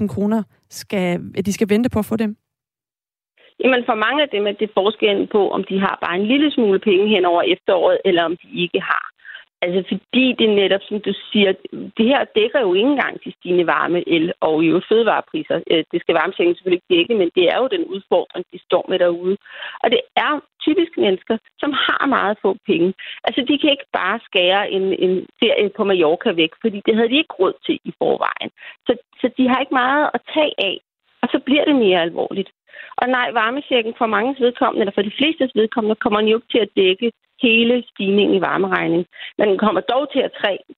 [0.00, 2.47] 6.000 kroner, skal, at de skal vente på at få dem?
[3.64, 6.50] Jamen for mange af dem er det forskellen på, om de har bare en lille
[6.52, 9.04] smule penge hen over efteråret, eller om de ikke har.
[9.62, 11.52] Altså fordi det netop, som du siger,
[11.98, 15.60] det her dækker jo ikke engang til stigende varme, el og jo fødevarepriser.
[15.70, 18.84] Øh, det skal varmesænken selvfølgelig ikke dække, men det er jo den udfordring, de står
[18.88, 19.36] med derude.
[19.82, 20.32] Og det er
[20.66, 22.94] typisk mennesker, som har meget få penge.
[23.24, 27.08] Altså de kan ikke bare skære en, en ferie på Mallorca væk, fordi det havde
[27.08, 28.50] de ikke råd til i forvejen.
[28.86, 30.76] Så, så de har ikke meget at tage af,
[31.22, 32.50] og så bliver det mere alvorligt.
[33.00, 36.62] Og nej, varmesjekken for mange vedkommende, eller for de fleste vedkommende, kommer jo ikke til
[36.66, 37.12] at dække
[37.42, 39.06] hele stigningen i varmeregning.
[39.38, 40.32] Men den kommer dog til at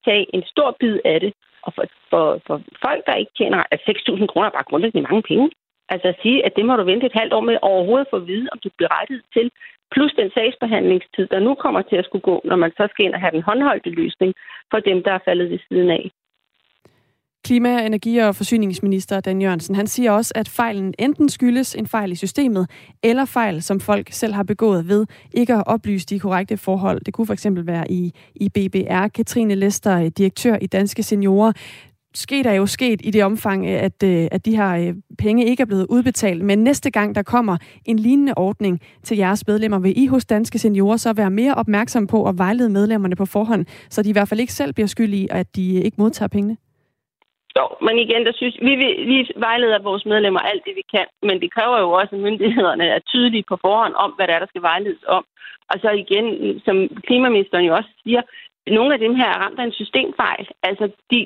[0.05, 1.33] tage en stor bid af det.
[1.63, 5.23] Og for, for, for folk, der ikke tjener altså, 6.000 kroner, er bare grundlæggende mange
[5.23, 5.51] penge.
[5.93, 8.27] Altså at sige, at det må du vente et halvt år med overhovedet for at
[8.27, 9.51] vide, om du bliver rettet til.
[9.95, 13.15] Plus den sagsbehandlingstid, der nu kommer til at skulle gå, når man så skal ind
[13.15, 14.35] og have den håndholdte løsning
[14.71, 16.11] for dem, der er faldet ved siden af.
[17.45, 22.13] Klima-, energi- og forsyningsminister Dan Jørgensen, han siger også, at fejlen enten skyldes en fejl
[22.13, 22.71] i systemet,
[23.03, 27.01] eller fejl, som folk selv har begået ved ikke at oplyse de korrekte forhold.
[27.07, 29.09] Det kunne for eksempel være i, i BBR.
[29.09, 31.53] Katrine Lester, øh, direktør i Danske Seniorer.
[32.15, 35.61] Sket er jo sket i det omfang, øh, at, øh, at de her penge ikke
[35.61, 36.45] er blevet udbetalt.
[36.45, 40.59] Men næste gang, der kommer en lignende ordning til jeres medlemmer, vil I hos Danske
[40.59, 44.29] Seniorer så være mere opmærksom på at vejlede medlemmerne på forhånd, så de i hvert
[44.29, 46.57] fald ikke selv bliver skyldige, i, at de ikke modtager pengene?
[47.59, 51.07] Jo, men igen, der synes, vi, vi vi vejleder vores medlemmer alt det, vi kan,
[51.23, 54.39] men det kræver jo også, at myndighederne er tydelige på forhånd om, hvad der er,
[54.39, 55.25] der skal vejledes om.
[55.71, 56.27] Og så igen,
[56.65, 56.77] som
[57.07, 58.23] klimaministeren jo også siger,
[58.67, 60.49] nogle af dem her er ramt af en systemfejl.
[60.63, 61.19] Altså, de,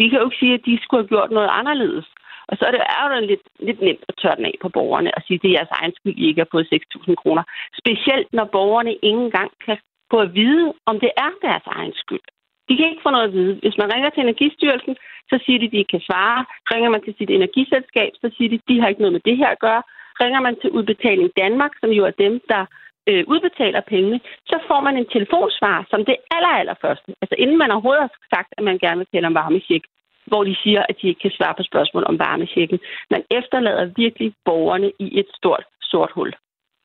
[0.00, 2.06] vi kan jo ikke sige, at de skulle have gjort noget anderledes.
[2.48, 5.22] Og så er det, er lidt, lidt nemt at tørre den af på borgerne og
[5.22, 7.42] sige, at det er jeres egen skyld, I ikke har fået 6.000 kroner.
[7.82, 9.78] Specielt når borgerne ikke engang kan
[10.10, 12.26] få at vide, om det er deres egen skyld.
[12.68, 13.54] De kan ikke få noget at vide.
[13.64, 14.94] Hvis man ringer til Energistyrelsen,
[15.30, 16.40] så siger de, at de ikke kan svare.
[16.72, 19.36] Ringer man til sit energiselskab, så siger de, at de har ikke noget med det
[19.40, 19.82] her at gøre.
[20.22, 22.62] Ringer man til Udbetaling Danmark, som jo er dem, der
[23.10, 27.08] øh, udbetaler pengene, så får man en telefonsvar som det aller, aller første.
[27.22, 29.84] Altså inden man overhovedet har sagt, at man gerne vil tale om varmesjek,
[30.30, 32.78] hvor de siger, at de ikke kan svare på spørgsmål om varmesjekken.
[33.10, 36.32] Man efterlader virkelig borgerne i et stort, sort hul.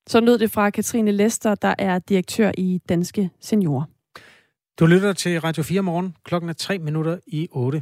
[0.05, 3.98] Så lød det fra Katrine Lester, der er direktør i Danske Seniorer.
[4.79, 6.15] Du lytter til Radio 4 morgen.
[6.23, 7.81] Klokken er 3 minutter i 8.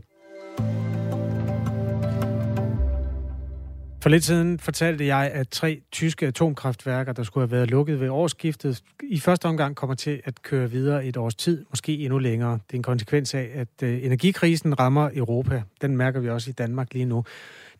[4.03, 8.09] For lidt siden fortalte jeg, at tre tyske atomkraftværker, der skulle have været lukket ved
[8.09, 12.51] årsskiftet, i første omgang kommer til at køre videre et års tid, måske endnu længere.
[12.51, 15.63] Det er en konsekvens af, at øh, energikrisen rammer Europa.
[15.81, 17.23] Den mærker vi også i Danmark lige nu.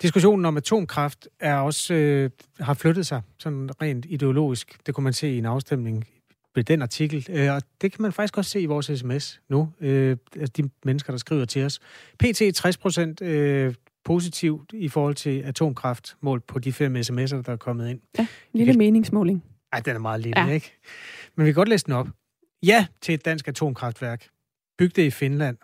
[0.01, 4.77] Diskussionen om atomkraft er også øh, har flyttet sig sådan rent ideologisk.
[4.85, 6.07] Det kunne man se i en afstemning
[6.57, 7.27] ved den artikel.
[7.29, 9.69] Øh, og det kan man faktisk også se i vores sms nu.
[9.79, 11.79] Øh, altså de mennesker, der skriver til os.
[12.19, 17.51] PT 60 procent øh, positivt i forhold til atomkraft, målt på de fem sms'er, der
[17.51, 17.99] er kommet ind.
[18.17, 18.27] Ja, en
[18.57, 18.77] lille kan...
[18.77, 19.43] meningsmåling.
[19.73, 20.47] Ej, den er meget lille, ja.
[20.47, 20.73] ikke?
[21.35, 22.07] Men vi kan godt læse den op.
[22.63, 24.27] Ja til et dansk atomkraftværk.
[24.77, 25.57] Byg det i Finland.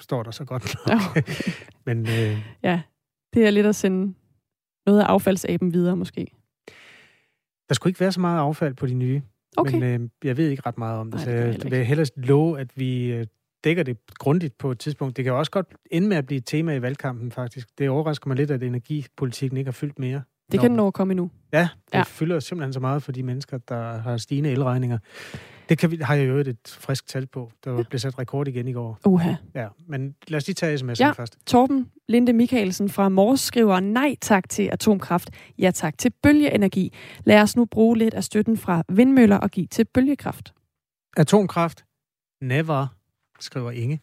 [0.00, 1.24] Står der så godt nok.
[1.86, 2.38] Men, øh...
[2.62, 2.80] Ja,
[3.34, 4.14] det er lidt at sende
[4.86, 6.26] noget af affaldsaben videre, måske.
[7.68, 9.22] Der skulle ikke være så meget affald på de nye.
[9.60, 9.78] Okay.
[9.78, 12.06] Men øh, jeg ved ikke ret meget om det, Nej, det så jeg vil hellere
[12.16, 13.26] love, at vi øh,
[13.64, 15.16] dækker det grundigt på et tidspunkt.
[15.16, 17.68] Det kan også godt ende med at blive et tema i valgkampen, faktisk.
[17.78, 20.22] Det overrasker mig lidt, at energipolitikken ikke har fyldt mere.
[20.52, 21.30] Det kan den nå at komme endnu.
[21.52, 22.02] Ja, det ja.
[22.02, 24.98] fylder simpelthen så meget for de mennesker, der har stigende elregninger.
[25.68, 27.52] Det kan vi, har jeg jo et frisk tal på.
[27.64, 27.82] Der ja.
[27.82, 28.98] blev sat rekord igen i går.
[29.06, 29.34] Uha.
[29.54, 31.10] Ja, men lad os lige tage sms'en ja.
[31.10, 31.38] først.
[31.46, 36.92] Torben Linde Mikkelsen fra Mors skriver nej tak til atomkraft, ja tak til bølgeenergi.
[37.24, 40.54] Lad os nu bruge lidt af støtten fra vindmøller og give til bølgekraft.
[41.16, 41.84] Atomkraft?
[42.42, 42.86] Never,
[43.40, 44.00] skriver Inge.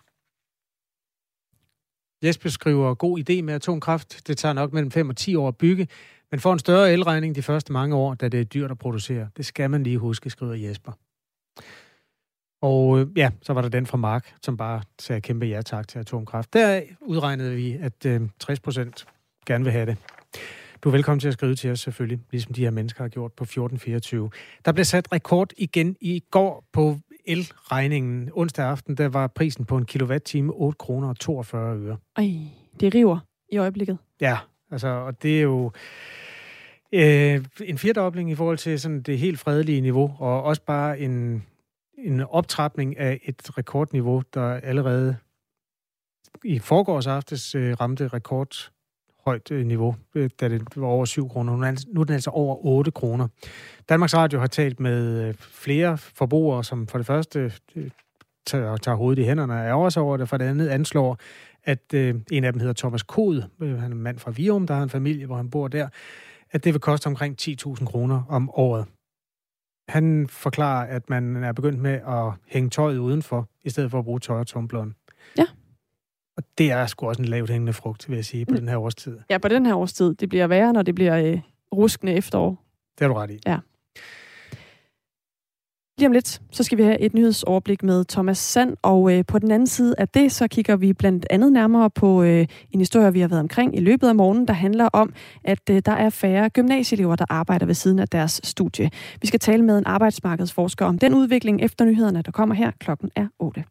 [2.24, 4.28] Jesper skriver, god idé med atomkraft.
[4.28, 5.88] Det tager nok mellem 5 og 10 år at bygge,
[6.32, 9.30] men får en større elregning de første mange år, da det er dyrt at producere.
[9.38, 10.91] Det skal man lige huske, skriver Jesper.
[12.66, 15.88] Og øh, ja, så var der den fra Mark, som bare sagde kæmpe ja tak
[15.88, 16.53] til atomkraft.
[16.53, 19.05] Der udregnede vi, at øh, 60 procent
[19.45, 19.97] gerne vil have det.
[20.84, 23.34] Du er velkommen til at skrive til os selvfølgelig, ligesom de her mennesker har gjort
[23.34, 24.30] på 1424.
[24.66, 28.30] Der blev sat rekord igen i går på elregningen.
[28.34, 31.97] Onsdag aften, der var prisen på en kilowatt-time 8 kroner og 42 øre.
[32.18, 32.32] Ej,
[32.80, 33.20] det river
[33.51, 33.97] i øjeblikket.
[34.22, 34.38] Ja,
[34.72, 35.72] altså, og det er jo
[36.93, 41.43] Øh, en firedobling i forhold til sådan det helt fredelige niveau, og også bare en,
[41.97, 45.15] en optrapning af et rekordniveau, der allerede
[46.43, 48.71] i forgårs aftes øh, ramte rekord
[49.25, 51.51] højt øh, niveau, øh, da det var over 7 kroner.
[51.53, 53.27] Nu er den altså, altså over 8 kroner.
[53.89, 57.89] Danmarks Radio har talt med øh, flere forbrugere, som for det første øh,
[58.45, 61.17] tager, tager hovedet i hænderne og er også over det, for det andet anslår,
[61.63, 64.67] at øh, en af dem hedder Thomas Kod, øh, han er en mand fra Virum,
[64.67, 65.87] der har en familie, hvor han bor der,
[66.51, 68.85] at det vil koste omkring 10.000 kroner om året.
[69.88, 74.05] Han forklarer, at man er begyndt med at hænge tøjet udenfor, i stedet for at
[74.05, 74.95] bruge tøj og tumbleren.
[75.38, 75.45] Ja.
[76.38, 78.59] Og det er sgu også en lavt hængende frugt, vil jeg sige, på mm.
[78.59, 79.19] den her årstid.
[79.29, 80.13] Ja, på den her årstid.
[80.13, 81.39] Det bliver værre, når det bliver øh,
[81.73, 82.49] ruskende efterår.
[82.99, 83.39] Det har du ret i.
[83.45, 83.59] Ja.
[85.97, 89.39] Lige om lidt, så skal vi have et nyhedsoverblik med Thomas Sand, og øh, på
[89.39, 93.13] den anden side af det, så kigger vi blandt andet nærmere på øh, en historie,
[93.13, 96.09] vi har været omkring i løbet af morgenen, der handler om, at øh, der er
[96.09, 98.89] færre gymnasieelever, der arbejder ved siden af deres studie.
[99.21, 102.71] Vi skal tale med en arbejdsmarkedsforsker om den udvikling efter nyhederne, der kommer her.
[102.79, 103.63] Klokken er 8.